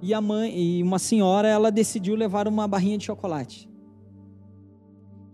E 0.04 0.14
a 0.14 0.22
mãe, 0.22 0.56
e 0.56 0.84
uma 0.84 1.00
senhora, 1.00 1.48
ela 1.48 1.72
decidiu 1.72 2.14
levar 2.14 2.48
uma 2.48 2.68
barrinha 2.68 3.00
de 3.00 3.06
chocolate. 3.06 3.68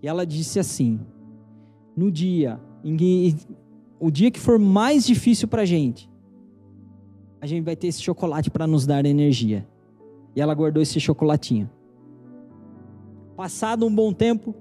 E 0.01 0.07
ela 0.07 0.25
disse 0.25 0.59
assim: 0.59 0.99
no 1.95 2.11
dia, 2.11 2.59
em, 2.83 3.35
o 3.99 4.09
dia 4.09 4.31
que 4.31 4.39
for 4.39 4.57
mais 4.57 5.05
difícil 5.05 5.47
para 5.47 5.61
a 5.61 5.65
gente, 5.65 6.09
a 7.39 7.45
gente 7.45 7.63
vai 7.63 7.75
ter 7.75 7.87
esse 7.87 8.01
chocolate 8.01 8.49
para 8.49 8.65
nos 8.65 8.85
dar 8.85 9.05
energia. 9.05 9.67
E 10.35 10.41
ela 10.41 10.53
guardou 10.53 10.81
esse 10.81 10.99
chocolatinho. 10.99 11.69
Passado 13.35 13.85
um 13.85 13.93
bom 13.93 14.13
tempo, 14.13 14.55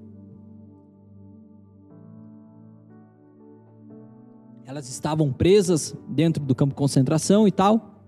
elas 4.65 4.89
estavam 4.89 5.31
presas 5.31 5.95
dentro 6.07 6.43
do 6.43 6.55
campo 6.55 6.73
de 6.73 6.77
concentração 6.77 7.47
e 7.47 7.51
tal, 7.51 8.03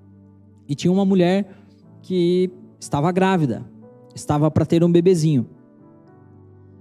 e 0.67 0.73
tinha 0.73 0.91
uma 0.91 1.05
mulher 1.05 1.55
que 2.01 2.49
estava 2.79 3.11
grávida, 3.11 3.65
estava 4.15 4.49
para 4.49 4.65
ter 4.65 4.83
um 4.83 4.91
bebezinho. 4.91 5.47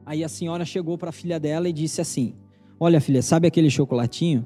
Aí 0.04 0.24
a 0.24 0.28
senhora 0.28 0.64
chegou 0.64 0.98
para 0.98 1.10
a 1.10 1.12
filha 1.12 1.38
dela 1.38 1.68
e 1.68 1.72
disse 1.72 2.00
assim: 2.00 2.34
Olha, 2.78 3.00
filha, 3.00 3.22
sabe 3.22 3.46
aquele 3.46 3.70
chocolatinho? 3.70 4.44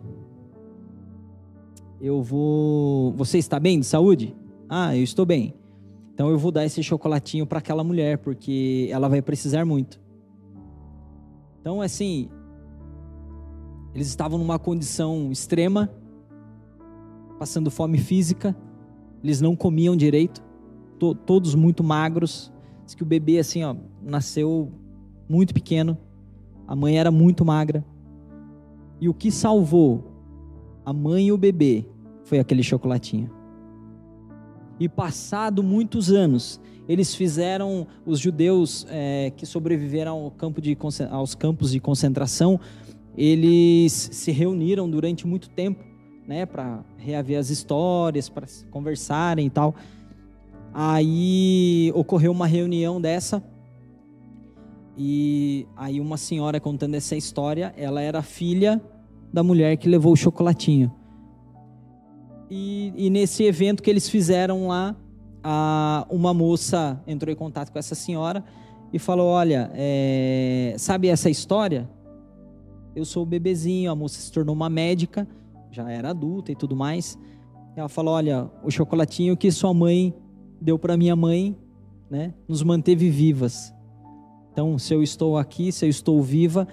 Eu 2.00 2.22
vou. 2.22 3.12
Você 3.12 3.38
está 3.38 3.58
bem 3.58 3.80
de 3.80 3.86
saúde? 3.86 4.36
Ah, 4.68 4.96
eu 4.96 5.02
estou 5.02 5.24
bem. 5.24 5.54
Então 6.12 6.30
eu 6.30 6.38
vou 6.38 6.50
dar 6.50 6.64
esse 6.64 6.82
chocolatinho 6.82 7.46
para 7.46 7.58
aquela 7.58 7.84
mulher, 7.84 8.18
porque 8.18 8.88
ela 8.90 9.08
vai 9.08 9.20
precisar 9.20 9.64
muito. 9.64 10.00
Então, 11.60 11.82
assim, 11.82 12.28
eles 13.94 14.06
estavam 14.06 14.38
numa 14.38 14.58
condição 14.58 15.32
extrema, 15.32 15.90
passando 17.38 17.70
fome 17.70 17.98
física, 17.98 18.56
Eles 19.22 19.40
não 19.40 19.56
comiam 19.56 19.96
direito, 19.96 20.42
to, 20.98 21.14
todos 21.14 21.54
muito 21.54 21.82
magros. 21.82 22.52
Diz 22.84 22.94
que 22.94 23.02
o 23.02 23.06
bebê 23.06 23.38
assim, 23.38 23.64
ó, 23.64 23.74
nasceu 24.02 24.70
muito 25.28 25.52
pequeno. 25.52 25.96
A 26.66 26.74
mãe 26.74 26.98
era 26.98 27.10
muito 27.10 27.44
magra. 27.44 27.84
E 29.00 29.08
o 29.08 29.14
que 29.14 29.30
salvou 29.30 30.04
a 30.84 30.92
mãe 30.92 31.26
e 31.26 31.32
o 31.32 31.36
bebê 31.36 31.84
foi 32.24 32.38
aquele 32.38 32.62
chocolatinho. 32.62 33.30
E 34.78 34.88
passado 34.88 35.62
muitos 35.62 36.12
anos, 36.12 36.60
eles 36.88 37.14
fizeram 37.14 37.86
os 38.04 38.20
judeus 38.20 38.86
é, 38.88 39.32
que 39.36 39.44
sobreviveram 39.44 40.24
ao 40.24 40.30
campo 40.30 40.60
de, 40.60 40.76
aos 41.10 41.34
campos 41.34 41.72
de 41.72 41.80
concentração, 41.80 42.60
eles 43.16 43.92
se 43.92 44.30
reuniram 44.30 44.88
durante 44.88 45.26
muito 45.26 45.48
tempo, 45.48 45.82
né, 46.26 46.44
para 46.44 46.84
reaver 46.98 47.38
as 47.38 47.50
histórias, 47.50 48.28
para 48.28 48.46
conversarem 48.70 49.46
e 49.46 49.50
tal. 49.50 49.74
Aí 50.72 51.90
ocorreu 51.94 52.30
uma 52.30 52.46
reunião 52.46 53.00
dessa 53.00 53.42
e 54.96 55.66
aí 55.76 56.00
uma 56.00 56.16
senhora 56.16 56.58
contando 56.58 56.94
essa 56.94 57.14
história, 57.14 57.74
ela 57.76 58.00
era 58.00 58.22
filha 58.22 58.80
da 59.32 59.42
mulher 59.42 59.76
que 59.76 59.88
levou 59.88 60.12
o 60.12 60.16
chocolatinho. 60.16 60.90
E, 62.50 62.92
e 62.96 63.10
nesse 63.10 63.44
evento 63.44 63.82
que 63.82 63.90
eles 63.90 64.08
fizeram 64.08 64.68
lá, 64.68 64.96
a, 65.42 66.06
uma 66.08 66.32
moça 66.32 67.02
entrou 67.06 67.32
em 67.32 67.36
contato 67.36 67.70
com 67.70 67.78
essa 67.78 67.94
senhora 67.94 68.42
e 68.92 68.98
falou: 68.98 69.28
Olha, 69.28 69.70
é, 69.74 70.74
sabe 70.78 71.08
essa 71.08 71.28
história? 71.28 71.88
Eu 72.94 73.04
sou 73.04 73.24
o 73.24 73.26
bebezinho, 73.26 73.90
a 73.90 73.94
moça 73.94 74.18
se 74.20 74.32
tornou 74.32 74.54
uma 74.54 74.70
médica, 74.70 75.28
já 75.70 75.90
era 75.90 76.10
adulta 76.10 76.50
e 76.50 76.56
tudo 76.56 76.74
mais. 76.74 77.18
Ela 77.76 77.88
falou: 77.88 78.14
Olha, 78.14 78.50
o 78.64 78.70
chocolatinho 78.70 79.36
que 79.36 79.50
sua 79.52 79.74
mãe 79.74 80.14
deu 80.60 80.78
para 80.78 80.96
minha 80.96 81.14
mãe, 81.14 81.54
né, 82.08 82.32
nos 82.48 82.62
manteve 82.62 83.10
vivas. 83.10 83.75
Então, 84.56 84.78
se 84.78 84.94
eu 84.94 85.02
estou 85.02 85.36
aqui, 85.36 85.70
se 85.70 85.84
eu 85.84 85.90
estou 85.90 86.22
viva, 86.22 86.66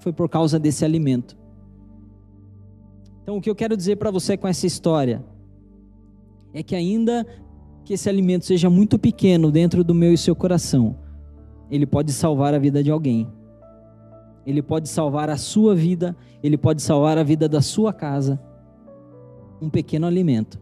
foi 0.00 0.12
por 0.12 0.28
causa 0.28 0.58
desse 0.58 0.84
alimento. 0.84 1.38
Então, 3.22 3.36
o 3.36 3.40
que 3.40 3.48
eu 3.48 3.54
quero 3.54 3.76
dizer 3.76 3.94
para 3.94 4.10
você 4.10 4.36
com 4.36 4.48
essa 4.48 4.66
história 4.66 5.24
é 6.52 6.64
que 6.64 6.74
ainda 6.74 7.24
que 7.84 7.94
esse 7.94 8.08
alimento 8.08 8.44
seja 8.44 8.68
muito 8.68 8.98
pequeno 8.98 9.52
dentro 9.52 9.84
do 9.84 9.94
meu 9.94 10.12
e 10.12 10.18
seu 10.18 10.34
coração, 10.34 10.96
ele 11.70 11.86
pode 11.86 12.12
salvar 12.12 12.54
a 12.54 12.58
vida 12.58 12.82
de 12.82 12.90
alguém. 12.90 13.28
Ele 14.44 14.60
pode 14.60 14.88
salvar 14.88 15.30
a 15.30 15.36
sua 15.36 15.76
vida, 15.76 16.16
ele 16.42 16.58
pode 16.58 16.82
salvar 16.82 17.18
a 17.18 17.22
vida 17.22 17.48
da 17.48 17.62
sua 17.62 17.92
casa. 17.92 18.42
Um 19.62 19.70
pequeno 19.70 20.08
alimento. 20.08 20.58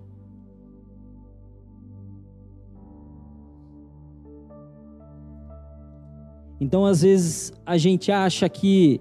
Então, 6.60 6.86
às 6.86 7.02
vezes, 7.02 7.52
a 7.64 7.76
gente 7.76 8.10
acha 8.10 8.48
que 8.48 9.00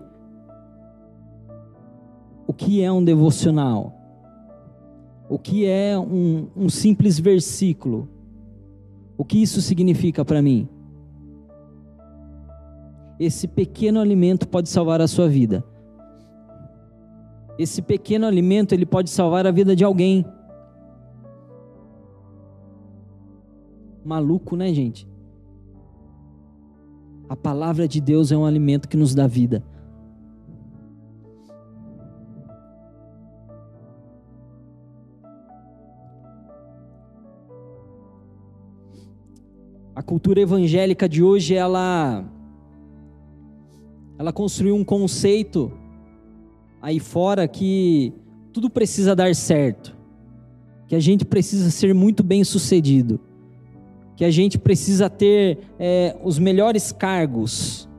o 2.47 2.53
que 2.53 2.81
é 2.81 2.91
um 2.91 3.03
devocional? 3.03 3.93
O 5.29 5.39
que 5.39 5.65
é 5.65 5.97
um, 5.97 6.47
um 6.55 6.69
simples 6.69 7.19
versículo? 7.19 8.07
O 9.17 9.23
que 9.23 9.41
isso 9.41 9.61
significa 9.61 10.23
para 10.23 10.41
mim? 10.41 10.67
Esse 13.19 13.47
pequeno 13.47 13.99
alimento 13.99 14.47
pode 14.47 14.69
salvar 14.69 15.01
a 15.01 15.07
sua 15.07 15.27
vida. 15.27 15.63
Esse 17.57 17.81
pequeno 17.81 18.27
alimento 18.27 18.73
ele 18.73 18.85
pode 18.85 19.09
salvar 19.09 19.47
a 19.47 19.51
vida 19.51 19.75
de 19.75 19.85
alguém. 19.85 20.25
Maluco, 24.03 24.57
né, 24.57 24.73
gente? 24.73 25.07
A 27.27 27.35
palavra 27.35 27.87
de 27.87 27.99
Deus 27.99 28.31
é 28.31 28.37
um 28.37 28.45
alimento 28.45 28.87
que 28.87 28.95
nos 28.95 29.15
dá 29.15 29.25
vida. 29.25 29.63
A 39.95 40.03
cultura 40.03 40.41
evangélica 40.41 41.07
de 41.07 41.23
hoje, 41.23 41.55
ela 41.55 42.23
ela 44.17 44.31
construiu 44.31 44.75
um 44.75 44.83
conceito 44.83 45.71
aí 46.81 46.99
fora 46.99 47.47
que 47.47 48.13
tudo 48.53 48.69
precisa 48.69 49.15
dar 49.15 49.33
certo, 49.33 49.95
que 50.87 50.95
a 50.95 50.99
gente 50.99 51.25
precisa 51.25 51.69
ser 51.71 51.93
muito 51.93 52.23
bem 52.23 52.43
sucedido, 52.43 53.19
que 54.15 54.23
a 54.23 54.31
gente 54.31 54.57
precisa 54.57 55.09
ter 55.09 55.59
é, 55.77 56.15
os 56.23 56.39
melhores 56.39 56.91
cargos, 56.91 57.89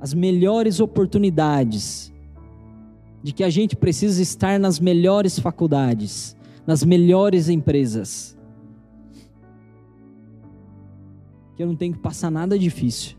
as 0.00 0.14
melhores 0.14 0.80
oportunidades, 0.80 2.12
de 3.22 3.32
que 3.32 3.42
a 3.42 3.50
gente 3.50 3.74
precisa 3.74 4.22
estar 4.22 4.58
nas 4.60 4.78
melhores 4.78 5.38
faculdades, 5.38 6.36
nas 6.66 6.84
melhores 6.84 7.48
empresas. 7.48 8.38
que 11.58 11.62
eu 11.64 11.66
não 11.66 11.74
tenho 11.74 11.92
que 11.92 11.98
passar 11.98 12.30
nada 12.30 12.56
difícil. 12.56 13.16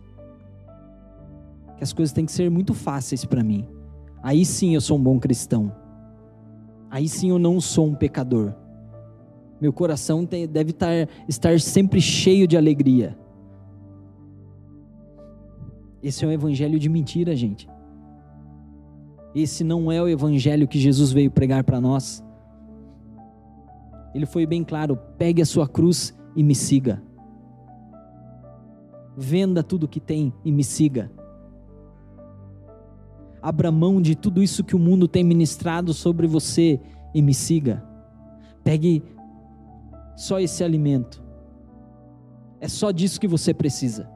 Que 1.75 1.83
as 1.83 1.91
coisas 1.91 2.13
têm 2.13 2.25
que 2.25 2.31
ser 2.31 2.49
muito 2.49 2.73
fáceis 2.73 3.25
para 3.25 3.43
mim. 3.43 3.67
Aí 4.23 4.45
sim 4.45 4.75
eu 4.75 4.79
sou 4.79 4.97
um 4.97 5.03
bom 5.03 5.19
cristão. 5.19 5.75
Aí 6.89 7.09
sim 7.09 7.31
eu 7.31 7.37
não 7.37 7.59
sou 7.59 7.87
um 7.87 7.93
pecador. 7.93 8.55
Meu 9.59 9.73
coração 9.73 10.25
tem, 10.25 10.47
deve 10.47 10.71
estar, 10.71 11.07
estar 11.27 11.59
sempre 11.59 11.99
cheio 11.99 12.47
de 12.47 12.55
alegria. 12.55 13.17
Esse 16.01 16.23
é 16.23 16.27
um 16.27 16.31
evangelho 16.31 16.79
de 16.79 16.87
mentira, 16.87 17.35
gente. 17.35 17.69
Esse 19.35 19.63
não 19.63 19.91
é 19.91 20.01
o 20.01 20.07
evangelho 20.07 20.67
que 20.67 20.79
Jesus 20.79 21.11
veio 21.11 21.29
pregar 21.29 21.63
para 21.63 21.81
nós. 21.81 22.23
Ele 24.15 24.25
foi 24.25 24.45
bem 24.45 24.63
claro: 24.63 24.97
pegue 25.17 25.41
a 25.41 25.45
sua 25.45 25.67
cruz 25.67 26.17
e 26.35 26.41
me 26.41 26.55
siga 26.55 27.01
venda 29.19 29.61
tudo 29.61 29.87
que 29.87 29.99
tem 29.99 30.33
e 30.45 30.51
me 30.51 30.63
siga. 30.63 31.11
Abra 33.41 33.71
mão 33.71 34.01
de 34.01 34.15
tudo 34.15 34.41
isso 34.41 34.63
que 34.63 34.75
o 34.75 34.79
mundo 34.79 35.07
tem 35.07 35.23
ministrado 35.23 35.93
sobre 35.93 36.25
você 36.25 36.79
e 37.13 37.21
me 37.21 37.33
siga. 37.33 37.83
Pegue 38.63 39.03
só 40.19 40.37
esse 40.37 40.65
alimento. 40.65 41.23
É 42.59 42.67
só 42.67 42.91
disso 42.91 43.21
que 43.21 43.27
você 43.27 43.53
precisa 43.53 44.09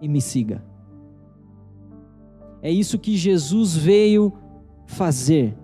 e 0.00 0.06
me 0.06 0.20
siga. 0.20 0.64
É 2.62 2.70
isso 2.70 2.96
que 2.96 3.16
Jesus 3.16 3.76
veio 3.76 4.32
fazer. 4.86 5.56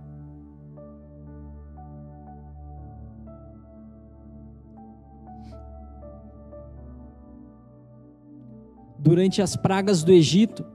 durante 8.99 9.41
as 9.41 9.57
pragas 9.57 10.03
do 10.03 10.13
Egito, 10.13 10.67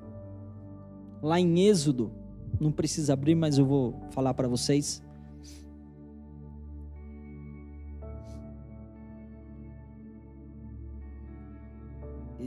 lá 1.22 1.40
em 1.40 1.68
Êxodo, 1.68 2.12
não 2.60 2.72
precisa 2.72 3.14
abrir, 3.14 3.36
mas 3.36 3.60
eu 3.60 3.66
vou 3.66 3.94
falar 4.10 4.34
para 4.34 4.48
vocês. 4.48 5.04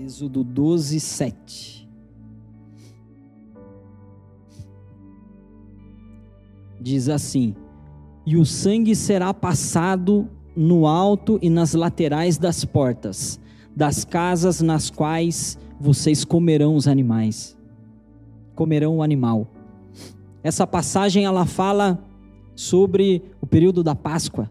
Êxodo 0.07 0.45
12, 0.45 1.01
7. 1.01 1.89
Diz 6.81 7.09
assim: 7.09 7.57
E 8.25 8.37
o 8.37 8.47
sangue 8.47 8.95
será 8.95 9.35
passado 9.35 10.29
no 10.57 10.87
alto 10.87 11.41
e 11.43 11.51
nas 11.51 11.75
laterais 11.75 12.39
das 12.39 12.65
portas, 12.65 13.41
das 13.75 14.05
casas 14.05 14.61
nas 14.61 14.91
quais 14.91 15.59
vocês 15.81 16.25
comerão 16.25 16.77
os 16.77 16.87
animais. 16.87 17.59
Comerão 18.55 18.99
o 18.99 19.03
animal. 19.03 19.49
Essa 20.41 20.69
passagem 20.69 21.25
ela 21.25 21.45
fala 21.45 21.99
sobre 22.55 23.25
o 23.41 23.47
período 23.47 23.83
da 23.83 23.97
Páscoa. 23.97 24.49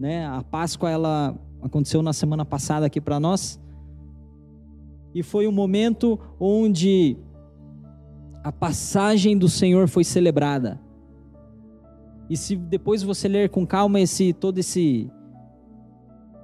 Né? 0.00 0.26
A 0.26 0.42
Páscoa 0.42 0.90
ela 0.90 1.38
aconteceu 1.62 2.02
na 2.02 2.12
semana 2.12 2.44
passada 2.44 2.86
aqui 2.86 3.00
para 3.00 3.20
nós. 3.20 3.60
E 5.14 5.22
foi 5.22 5.46
um 5.46 5.52
momento 5.52 6.18
onde 6.38 7.16
a 8.42 8.52
passagem 8.52 9.36
do 9.36 9.48
Senhor 9.48 9.88
foi 9.88 10.04
celebrada. 10.04 10.80
E 12.28 12.36
se 12.36 12.56
depois 12.56 13.02
você 13.02 13.26
ler 13.28 13.50
com 13.50 13.66
calma 13.66 14.00
esse 14.00 14.32
todo 14.32 14.58
esse 14.58 15.10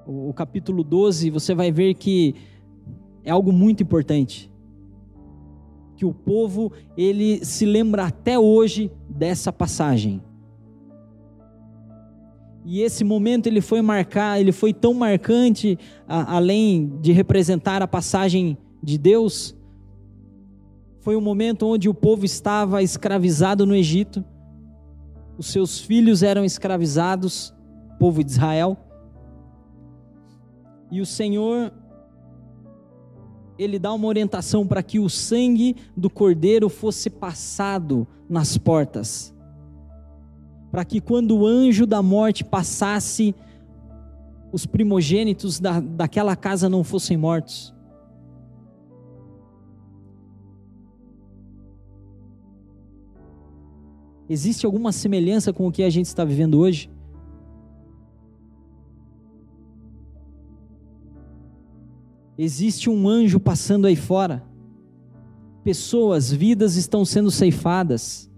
o, 0.06 0.30
o 0.30 0.34
capítulo 0.34 0.82
12, 0.82 1.30
você 1.30 1.54
vai 1.54 1.70
ver 1.70 1.94
que 1.94 2.34
é 3.24 3.30
algo 3.30 3.52
muito 3.52 3.82
importante. 3.82 4.50
Que 5.96 6.04
o 6.04 6.12
povo, 6.12 6.72
ele 6.96 7.44
se 7.44 7.64
lembra 7.64 8.04
até 8.04 8.38
hoje 8.38 8.90
dessa 9.08 9.52
passagem. 9.52 10.20
E 12.68 12.82
esse 12.82 13.04
momento 13.04 13.46
ele 13.46 13.60
foi 13.60 13.80
marcar, 13.80 14.40
ele 14.40 14.50
foi 14.50 14.74
tão 14.74 14.92
marcante, 14.92 15.78
a, 16.08 16.34
além 16.34 16.98
de 17.00 17.12
representar 17.12 17.80
a 17.80 17.86
passagem 17.86 18.58
de 18.82 18.98
Deus, 18.98 19.56
foi 20.98 21.14
um 21.14 21.20
momento 21.20 21.64
onde 21.64 21.88
o 21.88 21.94
povo 21.94 22.24
estava 22.24 22.82
escravizado 22.82 23.64
no 23.64 23.72
Egito, 23.72 24.24
os 25.38 25.46
seus 25.46 25.78
filhos 25.78 26.24
eram 26.24 26.44
escravizados, 26.44 27.54
povo 28.00 28.24
de 28.24 28.32
Israel, 28.32 28.76
e 30.90 31.00
o 31.00 31.06
Senhor 31.06 31.72
ele 33.56 33.78
dá 33.78 33.92
uma 33.92 34.08
orientação 34.08 34.66
para 34.66 34.82
que 34.82 34.98
o 34.98 35.08
sangue 35.08 35.76
do 35.96 36.10
cordeiro 36.10 36.68
fosse 36.68 37.08
passado 37.08 38.08
nas 38.28 38.58
portas. 38.58 39.36
Para 40.76 40.84
que 40.84 41.00
quando 41.00 41.38
o 41.38 41.46
anjo 41.46 41.86
da 41.86 42.02
morte 42.02 42.44
passasse, 42.44 43.34
os 44.52 44.66
primogênitos 44.66 45.58
da, 45.58 45.80
daquela 45.80 46.36
casa 46.36 46.68
não 46.68 46.84
fossem 46.84 47.16
mortos. 47.16 47.74
Existe 54.28 54.66
alguma 54.66 54.92
semelhança 54.92 55.50
com 55.50 55.66
o 55.66 55.72
que 55.72 55.82
a 55.82 55.88
gente 55.88 56.04
está 56.04 56.26
vivendo 56.26 56.58
hoje? 56.58 56.90
Existe 62.36 62.90
um 62.90 63.08
anjo 63.08 63.40
passando 63.40 63.86
aí 63.86 63.96
fora. 63.96 64.44
Pessoas, 65.64 66.30
vidas 66.30 66.76
estão 66.76 67.02
sendo 67.02 67.30
ceifadas, 67.30 68.30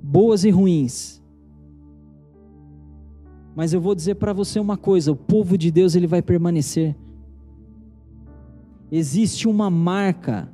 boas 0.00 0.44
e 0.44 0.50
ruins. 0.50 1.19
Mas 3.54 3.72
eu 3.72 3.80
vou 3.80 3.94
dizer 3.94 4.14
para 4.16 4.32
você 4.32 4.58
uma 4.58 4.76
coisa: 4.76 5.12
o 5.12 5.16
povo 5.16 5.58
de 5.58 5.70
Deus 5.70 5.94
ele 5.94 6.06
vai 6.06 6.22
permanecer. 6.22 6.96
Existe 8.90 9.48
uma 9.48 9.70
marca 9.70 10.52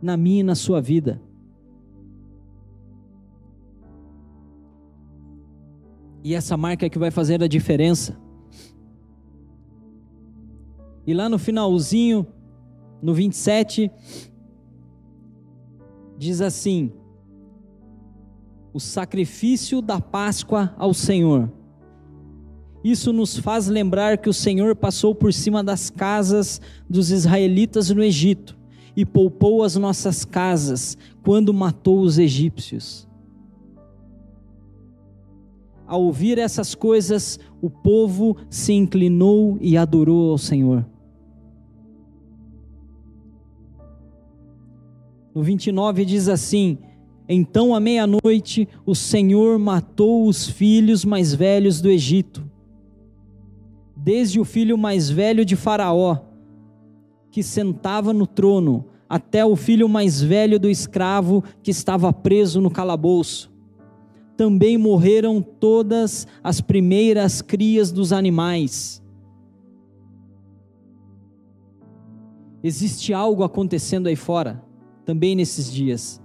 na 0.00 0.16
minha 0.16 0.40
e 0.40 0.44
na 0.44 0.54
sua 0.54 0.80
vida. 0.80 1.20
E 6.24 6.34
essa 6.34 6.56
marca 6.56 6.86
é 6.86 6.90
que 6.90 6.98
vai 6.98 7.10
fazer 7.10 7.42
a 7.42 7.48
diferença. 7.48 8.16
E 11.04 11.12
lá 11.12 11.28
no 11.28 11.38
finalzinho, 11.38 12.26
no 13.02 13.12
27, 13.12 13.90
diz 16.16 16.40
assim: 16.40 16.92
o 18.72 18.80
sacrifício 18.80 19.82
da 19.82 20.00
Páscoa 20.00 20.74
ao 20.78 20.94
Senhor. 20.94 21.50
Isso 22.82 23.12
nos 23.12 23.36
faz 23.36 23.68
lembrar 23.68 24.18
que 24.18 24.28
o 24.28 24.32
Senhor 24.32 24.74
passou 24.74 25.14
por 25.14 25.32
cima 25.32 25.62
das 25.62 25.88
casas 25.88 26.60
dos 26.88 27.10
israelitas 27.10 27.90
no 27.90 28.02
Egito 28.02 28.58
e 28.96 29.04
poupou 29.04 29.62
as 29.62 29.76
nossas 29.76 30.24
casas 30.24 30.98
quando 31.22 31.54
matou 31.54 32.00
os 32.00 32.18
egípcios. 32.18 33.08
Ao 35.86 36.02
ouvir 36.02 36.38
essas 36.38 36.74
coisas, 36.74 37.38
o 37.60 37.68
povo 37.68 38.36
se 38.48 38.72
inclinou 38.72 39.58
e 39.60 39.76
adorou 39.76 40.30
ao 40.30 40.38
Senhor. 40.38 40.84
No 45.34 45.42
29 45.42 46.04
diz 46.04 46.28
assim: 46.28 46.78
Então 47.32 47.74
à 47.74 47.80
meia-noite 47.80 48.68
o 48.84 48.94
Senhor 48.94 49.58
matou 49.58 50.26
os 50.26 50.46
filhos 50.46 51.02
mais 51.02 51.34
velhos 51.34 51.80
do 51.80 51.88
Egito, 51.88 52.44
desde 53.96 54.38
o 54.38 54.44
filho 54.44 54.76
mais 54.76 55.08
velho 55.08 55.42
de 55.42 55.56
Faraó, 55.56 56.18
que 57.30 57.42
sentava 57.42 58.12
no 58.12 58.26
trono, 58.26 58.84
até 59.08 59.44
o 59.46 59.56
filho 59.56 59.88
mais 59.88 60.20
velho 60.20 60.60
do 60.60 60.68
escravo 60.68 61.42
que 61.62 61.70
estava 61.70 62.12
preso 62.12 62.60
no 62.60 62.70
calabouço. 62.70 63.50
Também 64.36 64.76
morreram 64.76 65.40
todas 65.40 66.26
as 66.44 66.60
primeiras 66.60 67.40
crias 67.40 67.90
dos 67.90 68.12
animais. 68.12 69.02
Existe 72.62 73.14
algo 73.14 73.42
acontecendo 73.42 74.06
aí 74.06 74.16
fora 74.16 74.62
também 75.06 75.34
nesses 75.34 75.72
dias. 75.72 76.22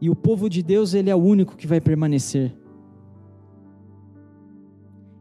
E 0.00 0.10
o 0.10 0.14
povo 0.14 0.48
de 0.48 0.62
Deus, 0.62 0.94
ele 0.94 1.10
é 1.10 1.14
o 1.14 1.18
único 1.18 1.56
que 1.56 1.66
vai 1.66 1.80
permanecer. 1.80 2.54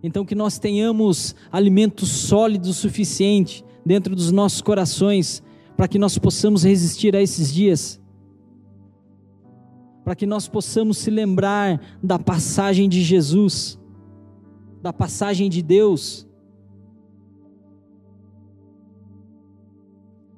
Então 0.04 0.26
que 0.26 0.36
nós 0.36 0.60
tenhamos 0.60 1.36
alimento 1.52 2.06
sólido 2.06 2.70
o 2.70 2.74
suficiente 2.74 3.66
dentro 3.86 4.16
dos 4.16 4.32
nossos 4.32 4.62
corações 4.62 5.42
para 5.76 5.88
que 5.88 5.98
nós 5.98 6.18
possamos 6.18 6.64
resistir 6.64 7.16
a 7.16 7.22
esses 7.22 7.54
dias. 7.54 8.00
Para 10.04 10.16
que 10.16 10.26
nós 10.26 10.48
possamos 10.48 10.98
se 11.00 11.10
lembrar 11.10 11.82
da 12.04 12.20
passagem 12.20 12.88
de 12.88 13.02
Jesus, 13.02 13.80
da 14.82 14.94
passagem 14.94 15.50
de 15.50 15.62
Deus 15.62 16.28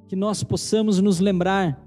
que 0.08 0.16
nós 0.16 0.44
possamos 0.44 1.02
nos 1.02 1.20
lembrar, 1.20 1.86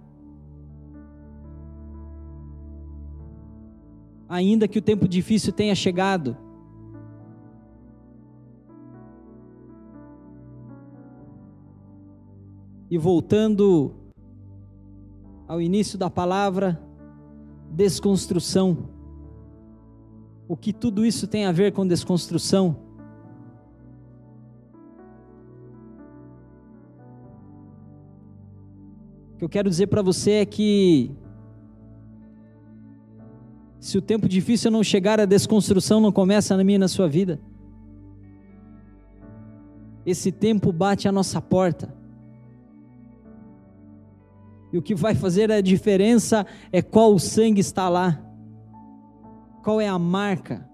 ainda 4.30 4.68
que 4.68 4.78
o 4.78 4.82
tempo 4.82 5.08
difícil 5.08 5.52
tenha 5.52 5.74
chegado, 5.74 6.36
e 12.88 12.96
voltando 12.96 13.92
ao 15.46 15.60
início 15.60 15.98
da 15.98 16.08
palavra, 16.08 16.80
desconstrução. 17.70 18.88
O 20.48 20.56
que 20.56 20.72
tudo 20.72 21.04
isso 21.04 21.28
tem 21.28 21.46
a 21.46 21.52
ver 21.52 21.72
com 21.72 21.86
desconstrução? 21.86 22.88
que 29.40 29.44
eu 29.44 29.48
quero 29.48 29.70
dizer 29.70 29.86
para 29.86 30.02
você 30.02 30.32
é 30.32 30.44
que 30.44 31.10
se 33.80 33.96
o 33.96 34.02
tempo 34.02 34.28
difícil 34.28 34.70
não 34.70 34.84
chegar, 34.84 35.18
a 35.18 35.24
desconstrução 35.24 36.00
não 36.00 36.12
começa 36.12 36.54
na 36.54 36.62
minha 36.62 36.76
e 36.76 36.78
na 36.78 36.88
sua 36.88 37.08
vida. 37.08 37.40
Esse 40.04 40.30
tempo 40.30 40.70
bate 40.70 41.08
a 41.08 41.12
nossa 41.12 41.40
porta. 41.40 41.94
E 44.70 44.76
o 44.76 44.82
que 44.82 44.94
vai 44.94 45.14
fazer 45.14 45.50
a 45.50 45.62
diferença 45.62 46.46
é 46.70 46.82
qual 46.82 47.14
o 47.14 47.18
sangue 47.18 47.60
está 47.60 47.88
lá. 47.88 48.22
Qual 49.64 49.80
é 49.80 49.88
a 49.88 49.98
marca? 49.98 50.68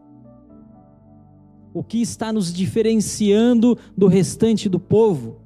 O 1.73 1.85
que 1.85 2.03
está 2.03 2.33
nos 2.33 2.53
diferenciando 2.53 3.79
do 3.97 4.09
restante 4.09 4.69
do 4.69 4.81
povo? 4.81 5.46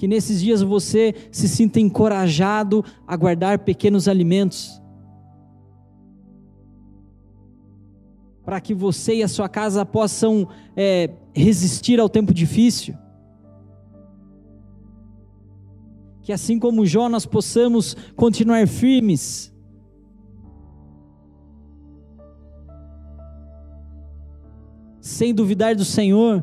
Que 0.00 0.08
nesses 0.08 0.40
dias 0.40 0.62
você 0.62 1.14
se 1.30 1.46
sinta 1.46 1.78
encorajado 1.78 2.82
a 3.06 3.14
guardar 3.14 3.58
pequenos 3.58 4.08
alimentos, 4.08 4.80
para 8.42 8.62
que 8.62 8.72
você 8.72 9.16
e 9.16 9.22
a 9.22 9.28
sua 9.28 9.46
casa 9.46 9.84
possam 9.84 10.48
é, 10.74 11.10
resistir 11.34 12.00
ao 12.00 12.08
tempo 12.08 12.32
difícil. 12.32 12.94
Que 16.22 16.32
assim 16.32 16.58
como 16.58 16.86
Jó, 16.86 17.06
nós 17.06 17.26
possamos 17.26 17.94
continuar 18.16 18.66
firmes. 18.66 19.54
Sem 24.98 25.34
duvidar 25.34 25.76
do 25.76 25.84
Senhor 25.84 26.42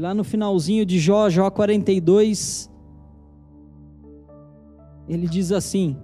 lá 0.00 0.14
no 0.14 0.24
finalzinho 0.24 0.86
de 0.86 0.98
Jó, 0.98 1.28
Jó 1.28 1.50
42, 1.50 2.70
ele 5.06 5.28
diz 5.28 5.52
assim: 5.52 5.96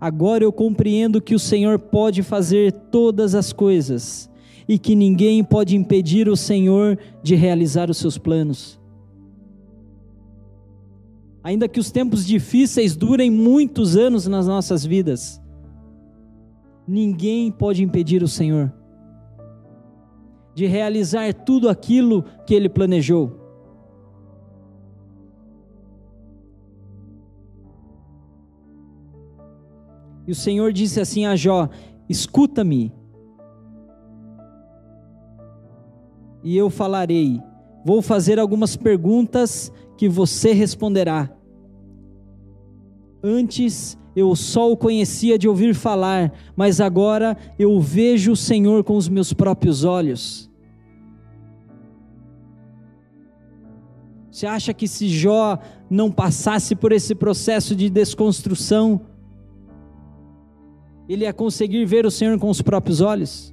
Agora 0.00 0.44
eu 0.44 0.52
compreendo 0.52 1.20
que 1.20 1.34
o 1.34 1.38
Senhor 1.38 1.78
pode 1.78 2.22
fazer 2.22 2.72
todas 2.72 3.34
as 3.34 3.52
coisas 3.52 4.30
e 4.68 4.78
que 4.78 4.94
ninguém 4.94 5.42
pode 5.42 5.76
impedir 5.76 6.28
o 6.28 6.36
Senhor 6.36 6.96
de 7.20 7.34
realizar 7.34 7.90
os 7.90 7.98
seus 7.98 8.16
planos. 8.16 8.78
Ainda 11.42 11.66
que 11.66 11.80
os 11.80 11.90
tempos 11.90 12.24
difíceis 12.24 12.94
durem 12.94 13.30
muitos 13.30 13.96
anos 13.96 14.28
nas 14.28 14.46
nossas 14.46 14.84
vidas, 14.84 15.40
ninguém 16.86 17.50
pode 17.50 17.82
impedir 17.82 18.22
o 18.22 18.28
Senhor. 18.28 18.72
De 20.54 20.66
realizar 20.66 21.32
tudo 21.32 21.68
aquilo 21.68 22.24
que 22.46 22.54
ele 22.54 22.68
planejou. 22.68 23.38
E 30.26 30.32
o 30.32 30.34
Senhor 30.34 30.72
disse 30.72 31.00
assim 31.00 31.26
a 31.26 31.34
Jó: 31.34 31.68
Escuta-me, 32.08 32.92
e 36.42 36.56
eu 36.56 36.70
falarei. 36.70 37.40
Vou 37.84 38.02
fazer 38.02 38.38
algumas 38.38 38.76
perguntas 38.76 39.72
que 39.96 40.08
você 40.08 40.52
responderá. 40.52 41.30
Antes 43.22 43.98
eu 44.20 44.36
só 44.36 44.70
o 44.70 44.76
conhecia 44.76 45.38
de 45.38 45.48
ouvir 45.48 45.74
falar, 45.74 46.32
mas 46.54 46.80
agora 46.80 47.36
eu 47.58 47.80
vejo 47.80 48.32
o 48.32 48.36
Senhor 48.36 48.84
com 48.84 48.96
os 48.96 49.08
meus 49.08 49.32
próprios 49.32 49.84
olhos. 49.84 50.50
Você 54.30 54.46
acha 54.46 54.72
que 54.72 54.86
se 54.86 55.08
Jó 55.08 55.58
não 55.88 56.10
passasse 56.10 56.76
por 56.76 56.92
esse 56.92 57.14
processo 57.14 57.74
de 57.74 57.90
desconstrução, 57.90 59.00
ele 61.08 61.24
ia 61.24 61.32
conseguir 61.32 61.84
ver 61.84 62.06
o 62.06 62.10
Senhor 62.10 62.38
com 62.38 62.48
os 62.48 62.62
próprios 62.62 63.00
olhos? 63.00 63.52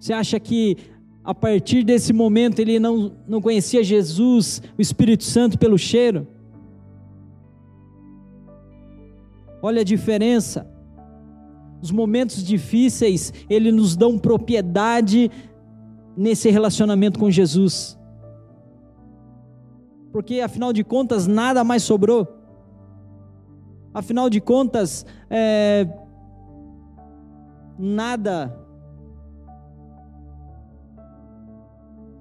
Você 0.00 0.12
acha 0.12 0.40
que 0.40 0.76
a 1.22 1.34
partir 1.34 1.84
desse 1.84 2.12
momento 2.12 2.58
ele 2.58 2.78
não, 2.78 3.12
não 3.26 3.40
conhecia 3.40 3.84
Jesus, 3.84 4.60
o 4.76 4.82
Espírito 4.82 5.24
Santo, 5.24 5.58
pelo 5.58 5.78
cheiro? 5.78 6.26
Olha 9.66 9.80
a 9.80 9.84
diferença. 9.84 10.70
Os 11.80 11.90
momentos 11.90 12.44
difíceis, 12.44 13.32
ele 13.48 13.72
nos 13.72 13.96
dão 13.96 14.18
propriedade 14.18 15.30
nesse 16.14 16.50
relacionamento 16.50 17.18
com 17.18 17.30
Jesus. 17.30 17.98
Porque 20.12 20.40
afinal 20.40 20.70
de 20.70 20.84
contas, 20.84 21.26
nada 21.26 21.64
mais 21.64 21.82
sobrou. 21.82 22.28
Afinal 23.94 24.28
de 24.28 24.38
contas, 24.38 25.06
é, 25.30 25.88
nada 27.78 28.54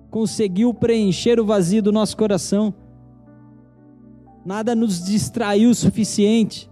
conseguiu 0.10 0.74
preencher 0.74 1.41
o 1.41 1.46
vazio 1.46 1.84
do 1.84 1.91
nosso 1.91 2.16
coração. 2.16 2.74
Nada 4.46 4.74
nos 4.74 5.04
distraiu 5.04 5.72
o 5.72 5.76
suficiente. 5.76 6.72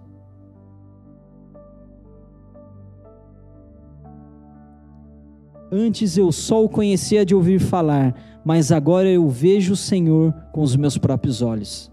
Antes 5.71 6.17
eu 6.17 6.31
só 6.33 6.61
o 6.61 6.67
conhecia 6.67 7.25
de 7.25 7.33
ouvir 7.33 7.59
falar, 7.59 8.13
mas 8.43 8.71
agora 8.71 9.07
eu 9.07 9.29
vejo 9.29 9.71
o 9.73 9.77
Senhor 9.77 10.33
com 10.51 10.61
os 10.61 10.75
meus 10.75 10.97
próprios 10.97 11.41
olhos. 11.41 11.89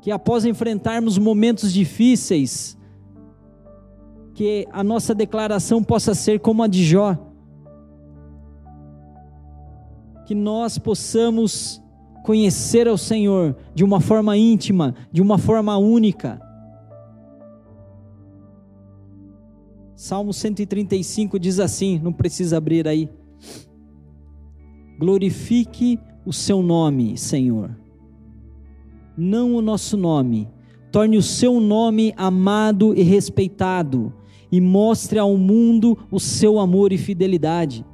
Que 0.00 0.12
após 0.12 0.44
enfrentarmos 0.44 1.18
momentos 1.18 1.72
difíceis, 1.72 2.78
que 4.34 4.66
a 4.70 4.84
nossa 4.84 5.12
declaração 5.12 5.82
possa 5.82 6.14
ser 6.14 6.38
como 6.38 6.62
a 6.62 6.68
de 6.68 6.84
Jó, 6.84 7.18
que 10.24 10.34
nós 10.36 10.78
possamos 10.78 11.82
conhecer 12.22 12.86
ao 12.86 12.96
Senhor 12.96 13.56
de 13.74 13.82
uma 13.82 14.00
forma 14.00 14.36
íntima, 14.36 14.94
de 15.10 15.20
uma 15.20 15.36
forma 15.36 15.76
única 15.76 16.40
Salmo 20.02 20.32
135 20.32 21.38
diz 21.38 21.60
assim, 21.60 22.00
não 22.02 22.12
precisa 22.12 22.56
abrir 22.56 22.88
aí. 22.88 23.08
Glorifique 24.98 25.96
o 26.26 26.32
seu 26.32 26.60
nome, 26.60 27.16
Senhor. 27.16 27.70
Não 29.16 29.54
o 29.54 29.62
nosso 29.62 29.96
nome. 29.96 30.48
Torne 30.90 31.16
o 31.16 31.22
seu 31.22 31.60
nome 31.60 32.12
amado 32.16 32.92
e 32.98 33.02
respeitado 33.04 34.12
e 34.50 34.60
mostre 34.60 35.20
ao 35.20 35.36
mundo 35.36 35.96
o 36.10 36.18
seu 36.18 36.58
amor 36.58 36.92
e 36.92 36.98
fidelidade. 36.98 37.86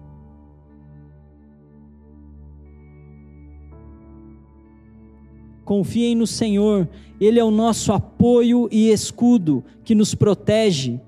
Confiem 5.63 6.15
no 6.15 6.27
Senhor, 6.27 6.89
Ele 7.21 7.39
é 7.39 7.45
o 7.45 7.51
nosso 7.51 7.93
apoio 7.93 8.67
e 8.73 8.91
escudo 8.91 9.63
que 9.85 9.95
nos 9.95 10.15
protege 10.15 11.03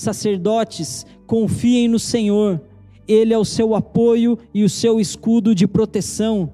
sacerdotes, 0.00 1.06
confiem 1.26 1.88
no 1.88 1.98
Senhor, 1.98 2.60
Ele 3.06 3.32
é 3.32 3.38
o 3.38 3.44
seu 3.44 3.74
apoio 3.74 4.38
e 4.52 4.64
o 4.64 4.68
seu 4.68 5.00
escudo 5.00 5.54
de 5.54 5.66
proteção. 5.66 6.52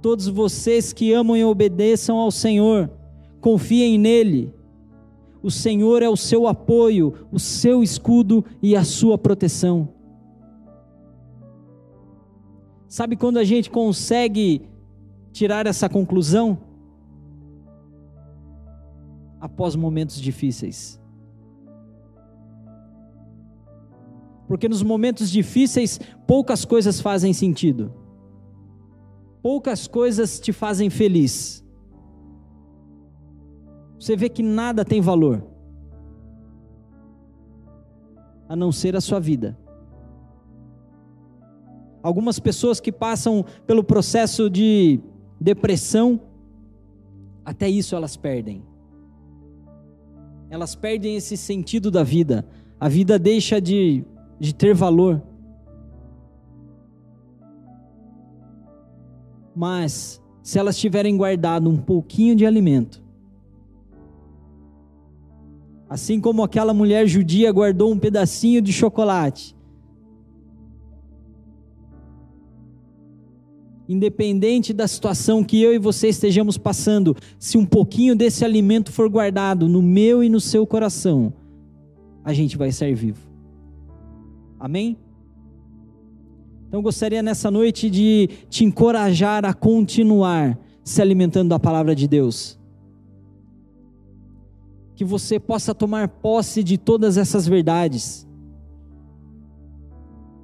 Todos 0.00 0.28
vocês 0.28 0.92
que 0.92 1.12
amam 1.12 1.36
e 1.36 1.44
obedeçam 1.44 2.18
ao 2.18 2.30
Senhor, 2.30 2.90
confiem 3.40 3.98
nele. 3.98 4.54
O 5.42 5.50
Senhor 5.50 6.02
é 6.02 6.08
o 6.08 6.16
seu 6.16 6.46
apoio, 6.46 7.14
o 7.32 7.38
seu 7.38 7.82
escudo 7.82 8.44
e 8.62 8.76
a 8.76 8.84
sua 8.84 9.18
proteção. 9.18 9.88
Sabe 12.88 13.16
quando 13.16 13.38
a 13.38 13.44
gente 13.44 13.70
consegue 13.70 14.62
tirar 15.32 15.66
essa 15.66 15.88
conclusão? 15.88 16.67
Após 19.40 19.76
momentos 19.76 20.20
difíceis. 20.20 21.00
Porque 24.46 24.68
nos 24.68 24.82
momentos 24.82 25.30
difíceis, 25.30 26.00
poucas 26.26 26.64
coisas 26.64 27.00
fazem 27.00 27.32
sentido. 27.32 27.92
Poucas 29.42 29.86
coisas 29.86 30.40
te 30.40 30.52
fazem 30.52 30.88
feliz. 30.88 31.64
Você 34.00 34.16
vê 34.16 34.28
que 34.28 34.42
nada 34.42 34.84
tem 34.84 35.00
valor, 35.00 35.44
a 38.48 38.56
não 38.56 38.72
ser 38.72 38.96
a 38.96 39.00
sua 39.00 39.20
vida. 39.20 39.58
Algumas 42.02 42.38
pessoas 42.38 42.80
que 42.80 42.92
passam 42.92 43.44
pelo 43.66 43.84
processo 43.84 44.48
de 44.48 45.00
depressão, 45.38 46.20
até 47.44 47.68
isso 47.68 47.94
elas 47.94 48.16
perdem 48.16 48.67
elas 50.50 50.74
perdem 50.74 51.16
esse 51.16 51.36
sentido 51.36 51.90
da 51.90 52.02
vida. 52.02 52.46
A 52.80 52.88
vida 52.88 53.18
deixa 53.18 53.60
de, 53.60 54.04
de 54.38 54.54
ter 54.54 54.74
valor. 54.74 55.22
Mas, 59.54 60.22
se 60.42 60.58
elas 60.58 60.78
tiverem 60.78 61.16
guardado 61.16 61.68
um 61.68 61.76
pouquinho 61.76 62.36
de 62.36 62.46
alimento, 62.46 63.02
assim 65.90 66.20
como 66.20 66.42
aquela 66.44 66.72
mulher 66.72 67.06
judia 67.06 67.50
guardou 67.50 67.90
um 67.90 67.98
pedacinho 67.98 68.62
de 68.62 68.72
chocolate, 68.72 69.56
independente 73.88 74.72
da 74.74 74.86
situação 74.86 75.42
que 75.42 75.62
eu 75.62 75.72
e 75.72 75.78
você 75.78 76.08
estejamos 76.08 76.58
passando, 76.58 77.16
se 77.38 77.56
um 77.56 77.64
pouquinho 77.64 78.14
desse 78.14 78.44
alimento 78.44 78.92
for 78.92 79.08
guardado 79.08 79.66
no 79.66 79.80
meu 79.80 80.22
e 80.22 80.28
no 80.28 80.40
seu 80.40 80.66
coração, 80.66 81.32
a 82.22 82.34
gente 82.34 82.58
vai 82.58 82.68
estar 82.68 82.94
vivo. 82.94 83.26
Amém? 84.60 84.98
Então 86.68 86.82
gostaria 86.82 87.22
nessa 87.22 87.50
noite 87.50 87.88
de 87.88 88.28
te 88.50 88.62
encorajar 88.62 89.46
a 89.46 89.54
continuar 89.54 90.58
se 90.84 91.00
alimentando 91.00 91.48
da 91.48 91.58
palavra 91.58 91.94
de 91.94 92.06
Deus. 92.06 92.58
Que 94.94 95.04
você 95.04 95.40
possa 95.40 95.74
tomar 95.74 96.08
posse 96.08 96.62
de 96.62 96.76
todas 96.76 97.16
essas 97.16 97.48
verdades 97.48 98.27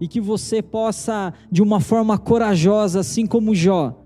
e 0.04 0.06
que 0.06 0.20
você 0.20 0.60
possa, 0.60 1.32
de 1.50 1.62
uma 1.62 1.80
forma 1.80 2.18
corajosa, 2.18 3.00
assim 3.00 3.26
como 3.26 3.54
Jó, 3.54 3.98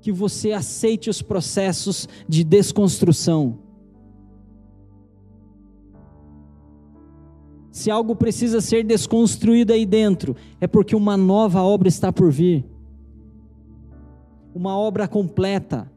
que 0.00 0.10
você 0.10 0.50
aceite 0.50 1.08
os 1.08 1.22
processos 1.22 2.08
de 2.28 2.42
desconstrução. 2.42 3.60
Se 7.70 7.92
algo 7.92 8.16
precisa 8.16 8.60
ser 8.60 8.82
desconstruído 8.82 9.72
aí 9.72 9.86
dentro, 9.86 10.34
é 10.60 10.66
porque 10.66 10.96
uma 10.96 11.16
nova 11.16 11.62
obra 11.62 11.86
está 11.86 12.12
por 12.12 12.32
vir. 12.32 12.64
Uma 14.52 14.76
obra 14.76 15.06
completa. 15.06 15.88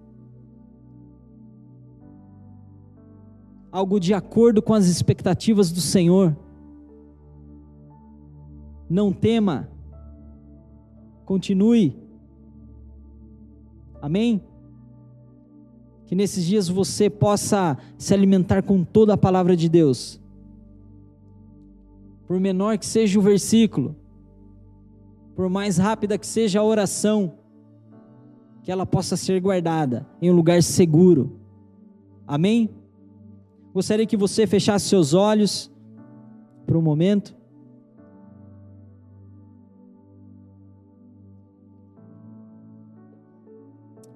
Algo 3.71 3.99
de 3.99 4.13
acordo 4.13 4.61
com 4.61 4.75
as 4.75 4.85
expectativas 4.85 5.71
do 5.71 5.81
Senhor. 5.81 6.37
Não 8.93 9.11
tema. 9.11 9.67
Continue. 11.25 11.97
Amém? 13.99 14.39
Que 16.05 16.13
nesses 16.13 16.45
dias 16.45 16.69
você 16.69 17.09
possa 17.09 17.75
se 17.97 18.13
alimentar 18.13 18.61
com 18.61 18.83
toda 18.83 19.15
a 19.15 19.17
palavra 19.17 19.57
de 19.57 19.67
Deus. 19.67 20.21
Por 22.27 22.39
menor 22.39 22.77
que 22.77 22.85
seja 22.85 23.17
o 23.17 23.21
versículo, 23.23 23.95
por 25.35 25.49
mais 25.49 25.79
rápida 25.79 26.15
que 26.15 26.27
seja 26.27 26.59
a 26.59 26.63
oração, 26.63 27.33
que 28.61 28.71
ela 28.71 28.85
possa 28.85 29.17
ser 29.17 29.41
guardada 29.41 30.05
em 30.21 30.29
um 30.29 30.35
lugar 30.35 30.61
seguro. 30.61 31.39
Amém? 32.27 32.69
Gostaria 33.73 34.05
que 34.05 34.15
você 34.15 34.45
fechasse 34.45 34.87
seus 34.87 35.15
olhos 35.15 35.71
por 36.67 36.77
um 36.77 36.81
momento. 36.83 37.41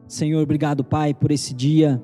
Senhor, 0.08 0.41
obrigado, 0.41 0.86
Pai, 0.86 1.14
por 1.14 1.32
esse 1.32 1.53
dia. 1.53 2.01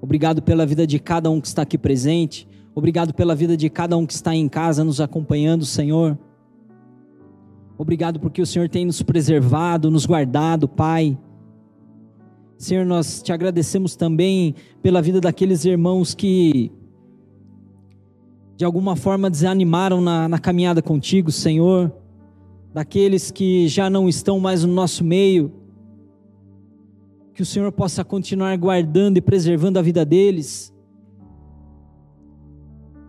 Obrigado 0.00 0.42
pela 0.42 0.66
vida 0.66 0.84
de 0.84 0.98
cada 0.98 1.30
um 1.30 1.40
que 1.40 1.46
está 1.46 1.62
aqui 1.62 1.78
presente. 1.78 2.48
Obrigado 2.74 3.14
pela 3.14 3.36
vida 3.36 3.56
de 3.56 3.70
cada 3.70 3.96
um 3.96 4.04
que 4.04 4.12
está 4.12 4.34
em 4.34 4.48
casa 4.48 4.82
nos 4.82 5.00
acompanhando, 5.00 5.64
Senhor. 5.64 6.18
Obrigado 7.78 8.18
porque 8.18 8.42
o 8.42 8.46
Senhor 8.46 8.68
tem 8.68 8.84
nos 8.84 9.00
preservado, 9.00 9.90
nos 9.90 10.06
guardado, 10.06 10.66
Pai. 10.66 11.16
Senhor, 12.58 12.84
nós 12.84 13.22
te 13.22 13.32
agradecemos 13.32 13.94
também 13.94 14.54
pela 14.82 15.00
vida 15.00 15.20
daqueles 15.20 15.64
irmãos 15.64 16.14
que 16.14 16.72
de 18.56 18.64
alguma 18.64 18.96
forma 18.96 19.30
desanimaram 19.30 20.00
na, 20.00 20.28
na 20.28 20.38
caminhada 20.38 20.82
contigo, 20.82 21.30
Senhor. 21.30 21.92
Daqueles 22.74 23.30
que 23.30 23.68
já 23.68 23.88
não 23.88 24.08
estão 24.08 24.40
mais 24.40 24.64
no 24.64 24.72
nosso 24.72 25.04
meio 25.04 25.52
que 27.36 27.42
o 27.42 27.46
Senhor 27.46 27.70
possa 27.70 28.02
continuar 28.02 28.56
guardando 28.56 29.18
e 29.18 29.20
preservando 29.20 29.78
a 29.78 29.82
vida 29.82 30.06
deles. 30.06 30.72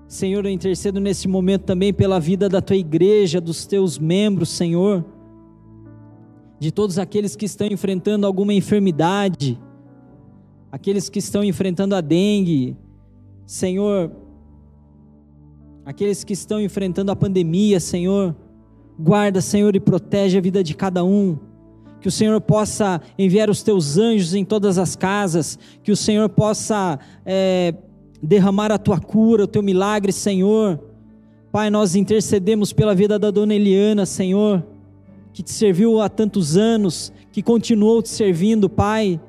Senhor, 0.05 0.45
eu 0.45 0.51
intercedo 0.51 0.99
nesse 0.99 1.29
momento 1.29 1.63
também 1.63 1.93
pela 1.93 2.19
vida 2.19 2.49
da 2.49 2.61
tua 2.61 2.75
igreja, 2.75 3.39
dos 3.39 3.65
teus 3.65 3.97
membros, 3.97 4.49
Senhor, 4.49 5.05
de 6.59 6.73
todos 6.73 6.99
aqueles 6.99 7.37
que 7.37 7.45
estão 7.45 7.67
enfrentando 7.67 8.27
alguma 8.27 8.53
enfermidade, 8.53 9.57
aqueles 10.69 11.07
que 11.07 11.19
estão 11.19 11.41
enfrentando 11.41 11.95
a 11.95 12.01
dengue, 12.01 12.75
Senhor, 13.45 14.11
aqueles 15.85 16.25
que 16.25 16.33
estão 16.33 16.59
enfrentando 16.59 17.13
a 17.13 17.15
pandemia, 17.15 17.79
Senhor, 17.79 18.35
guarda, 18.99 19.39
Senhor, 19.39 19.73
e 19.73 19.79
protege 19.79 20.37
a 20.37 20.41
vida 20.41 20.61
de 20.61 20.75
cada 20.75 21.01
um 21.01 21.46
que 22.01 22.07
o 22.07 22.11
Senhor 22.11 22.39
possa 22.41 23.01
enviar 23.17 23.49
os 23.49 23.63
teus 23.63 23.97
anjos 23.97 24.33
em 24.33 24.45
todas 24.45 24.77
as 24.77 24.95
casas, 24.95 25.57
que 25.83 25.91
o 25.91 25.97
Senhor 25.97 26.29
possa 26.29 26.99
é, 27.25 27.73
derramar 28.21 28.71
a 28.71 28.77
tua 28.77 28.99
cura, 28.99 29.43
o 29.43 29.47
teu 29.47 29.63
milagre, 29.63 30.11
Senhor. 30.11 30.79
Pai, 31.51 31.69
nós 31.69 31.95
intercedemos 31.95 32.71
pela 32.71 32.93
vida 32.93 33.17
da 33.17 33.31
dona 33.31 33.55
Eliana, 33.55 34.05
Senhor, 34.05 34.63
que 35.33 35.41
te 35.41 35.51
serviu 35.51 36.01
há 36.01 36.09
tantos 36.09 36.57
anos, 36.57 37.11
que 37.31 37.41
continuou 37.41 38.01
te 38.01 38.09
servindo, 38.09 38.69
Pai. 38.69 39.19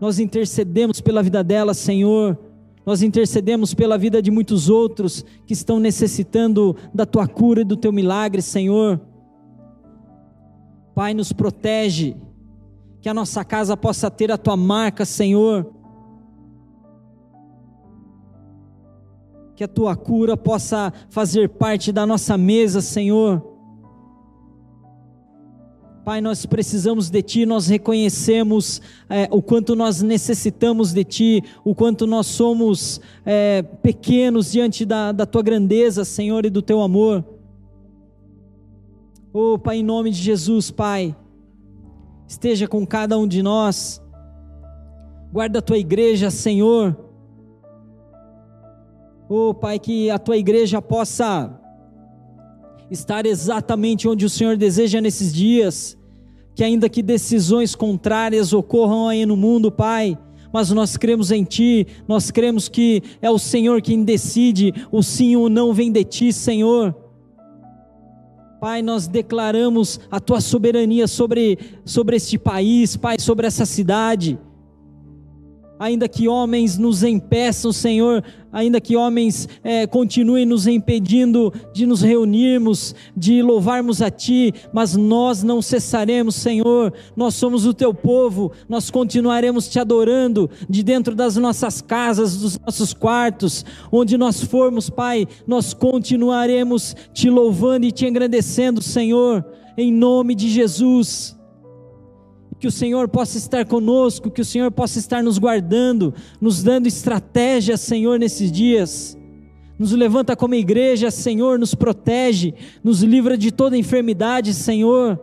Nós 0.00 0.18
intercedemos 0.18 1.00
pela 1.00 1.22
vida 1.22 1.44
dela, 1.44 1.74
Senhor. 1.74 2.38
Nós 2.86 3.02
intercedemos 3.02 3.74
pela 3.74 3.98
vida 3.98 4.22
de 4.22 4.30
muitos 4.30 4.70
outros 4.70 5.24
que 5.46 5.52
estão 5.52 5.78
necessitando 5.78 6.74
da 6.92 7.04
tua 7.04 7.28
cura 7.28 7.60
e 7.60 7.64
do 7.64 7.76
teu 7.76 7.92
milagre, 7.92 8.40
Senhor. 8.40 9.00
Pai, 11.00 11.14
nos 11.14 11.32
protege, 11.32 12.14
que 13.00 13.08
a 13.08 13.14
nossa 13.14 13.42
casa 13.42 13.74
possa 13.74 14.10
ter 14.10 14.30
a 14.30 14.36
tua 14.36 14.54
marca, 14.54 15.06
Senhor. 15.06 15.72
Que 19.56 19.64
a 19.64 19.66
tua 19.66 19.96
cura 19.96 20.36
possa 20.36 20.92
fazer 21.08 21.48
parte 21.48 21.90
da 21.90 22.04
nossa 22.04 22.36
mesa, 22.36 22.82
Senhor. 22.82 23.42
Pai, 26.04 26.20
nós 26.20 26.44
precisamos 26.44 27.08
de 27.08 27.22
Ti, 27.22 27.46
nós 27.46 27.66
reconhecemos 27.66 28.82
é, 29.08 29.26
o 29.30 29.40
quanto 29.40 29.74
nós 29.74 30.02
necessitamos 30.02 30.92
de 30.92 31.02
Ti, 31.02 31.44
o 31.64 31.74
quanto 31.74 32.06
nós 32.06 32.26
somos 32.26 33.00
é, 33.24 33.62
pequenos 33.62 34.52
diante 34.52 34.84
da, 34.84 35.12
da 35.12 35.24
Tua 35.24 35.40
grandeza, 35.40 36.04
Senhor, 36.04 36.44
e 36.44 36.50
do 36.50 36.60
Teu 36.60 36.82
amor. 36.82 37.24
Oh, 39.32 39.56
Pai, 39.56 39.76
em 39.76 39.84
nome 39.84 40.10
de 40.10 40.20
Jesus, 40.20 40.72
Pai, 40.72 41.14
esteja 42.26 42.66
com 42.66 42.84
cada 42.84 43.16
um 43.16 43.28
de 43.28 43.44
nós, 43.44 44.02
guarda 45.32 45.60
a 45.60 45.62
tua 45.62 45.78
igreja, 45.78 46.32
Senhor. 46.32 46.98
Oh, 49.28 49.54
Pai, 49.54 49.78
que 49.78 50.10
a 50.10 50.18
tua 50.18 50.36
igreja 50.36 50.82
possa 50.82 51.56
estar 52.90 53.24
exatamente 53.24 54.08
onde 54.08 54.24
o 54.24 54.30
Senhor 54.30 54.56
deseja 54.56 55.00
nesses 55.00 55.32
dias, 55.32 55.96
que 56.52 56.64
ainda 56.64 56.88
que 56.88 57.00
decisões 57.00 57.76
contrárias 57.76 58.52
ocorram 58.52 59.06
aí 59.06 59.24
no 59.24 59.36
mundo, 59.36 59.70
Pai, 59.70 60.18
mas 60.52 60.72
nós 60.72 60.96
cremos 60.96 61.30
em 61.30 61.44
Ti, 61.44 61.86
nós 62.08 62.32
cremos 62.32 62.68
que 62.68 63.00
é 63.22 63.30
o 63.30 63.38
Senhor 63.38 63.80
quem 63.80 64.02
decide, 64.02 64.74
o 64.90 65.04
sim 65.04 65.36
ou 65.36 65.48
não 65.48 65.72
vem 65.72 65.92
de 65.92 66.02
Ti, 66.02 66.32
Senhor. 66.32 66.99
Pai, 68.60 68.82
nós 68.82 69.06
declaramos 69.06 69.98
a 70.10 70.20
tua 70.20 70.38
soberania 70.38 71.08
sobre, 71.08 71.58
sobre 71.82 72.16
este 72.16 72.36
país, 72.36 72.94
Pai, 72.94 73.16
sobre 73.18 73.46
essa 73.46 73.64
cidade 73.64 74.38
ainda 75.80 76.06
que 76.06 76.28
homens 76.28 76.76
nos 76.76 77.02
impeçam, 77.02 77.72
Senhor, 77.72 78.22
ainda 78.52 78.78
que 78.82 78.96
homens 78.96 79.48
é, 79.64 79.86
continuem 79.86 80.44
nos 80.44 80.66
impedindo 80.66 81.50
de 81.72 81.86
nos 81.86 82.02
reunirmos, 82.02 82.94
de 83.16 83.40
louvarmos 83.40 84.02
a 84.02 84.10
Ti, 84.10 84.52
mas 84.74 84.94
nós 84.94 85.42
não 85.42 85.62
cessaremos, 85.62 86.34
Senhor, 86.34 86.92
nós 87.16 87.34
somos 87.34 87.64
o 87.64 87.72
Teu 87.72 87.94
povo, 87.94 88.52
nós 88.68 88.90
continuaremos 88.90 89.70
Te 89.70 89.78
adorando 89.78 90.50
de 90.68 90.82
dentro 90.82 91.14
das 91.14 91.36
nossas 91.36 91.80
casas, 91.80 92.36
dos 92.36 92.58
nossos 92.58 92.92
quartos, 92.92 93.64
onde 93.90 94.18
nós 94.18 94.44
formos, 94.44 94.90
Pai, 94.90 95.26
nós 95.46 95.72
continuaremos 95.72 96.94
Te 97.14 97.30
louvando 97.30 97.86
e 97.86 97.92
Te 97.92 98.04
engrandecendo, 98.04 98.82
Senhor, 98.82 99.42
em 99.78 99.90
nome 99.90 100.34
de 100.34 100.50
Jesus 100.50 101.39
que 102.60 102.66
o 102.66 102.70
Senhor 102.70 103.08
possa 103.08 103.38
estar 103.38 103.64
conosco, 103.64 104.30
que 104.30 104.42
o 104.42 104.44
Senhor 104.44 104.70
possa 104.70 104.98
estar 104.98 105.22
nos 105.22 105.38
guardando, 105.38 106.12
nos 106.38 106.62
dando 106.62 106.86
estratégia, 106.86 107.78
Senhor, 107.78 108.18
nesses 108.18 108.52
dias. 108.52 109.16
Nos 109.78 109.92
levanta 109.92 110.36
como 110.36 110.54
igreja, 110.54 111.10
Senhor, 111.10 111.58
nos 111.58 111.74
protege, 111.74 112.52
nos 112.84 113.02
livra 113.02 113.38
de 113.38 113.50
toda 113.50 113.78
enfermidade, 113.78 114.52
Senhor, 114.52 115.18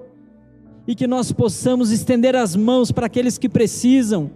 e 0.87 0.95
que 0.95 1.05
nós 1.05 1.31
possamos 1.31 1.91
estender 1.91 2.35
as 2.35 2.55
mãos 2.55 2.91
para 2.91 3.05
aqueles 3.05 3.37
que 3.37 3.47
precisam. 3.47 4.31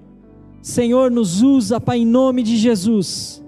Senhor, 0.62 1.10
nos 1.10 1.42
usa, 1.42 1.82
Pai, 1.82 2.02
em 2.02 2.06
nome 2.06 2.44
de 2.44 2.56
Jesus. 2.56 3.44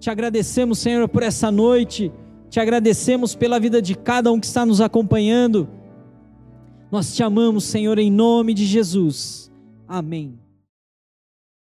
Te 0.00 0.10
agradecemos, 0.10 0.80
Senhor, 0.80 1.08
por 1.08 1.22
essa 1.22 1.48
noite, 1.52 2.10
te 2.50 2.58
agradecemos 2.58 3.36
pela 3.36 3.60
vida 3.60 3.80
de 3.80 3.94
cada 3.94 4.32
um 4.32 4.40
que 4.40 4.46
está 4.46 4.66
nos 4.66 4.80
acompanhando. 4.80 5.77
Nós 6.90 7.14
te 7.14 7.22
amamos, 7.22 7.64
Senhor, 7.64 7.98
em 7.98 8.10
nome 8.10 8.54
de 8.54 8.64
Jesus. 8.64 9.50
Amém. 9.86 10.38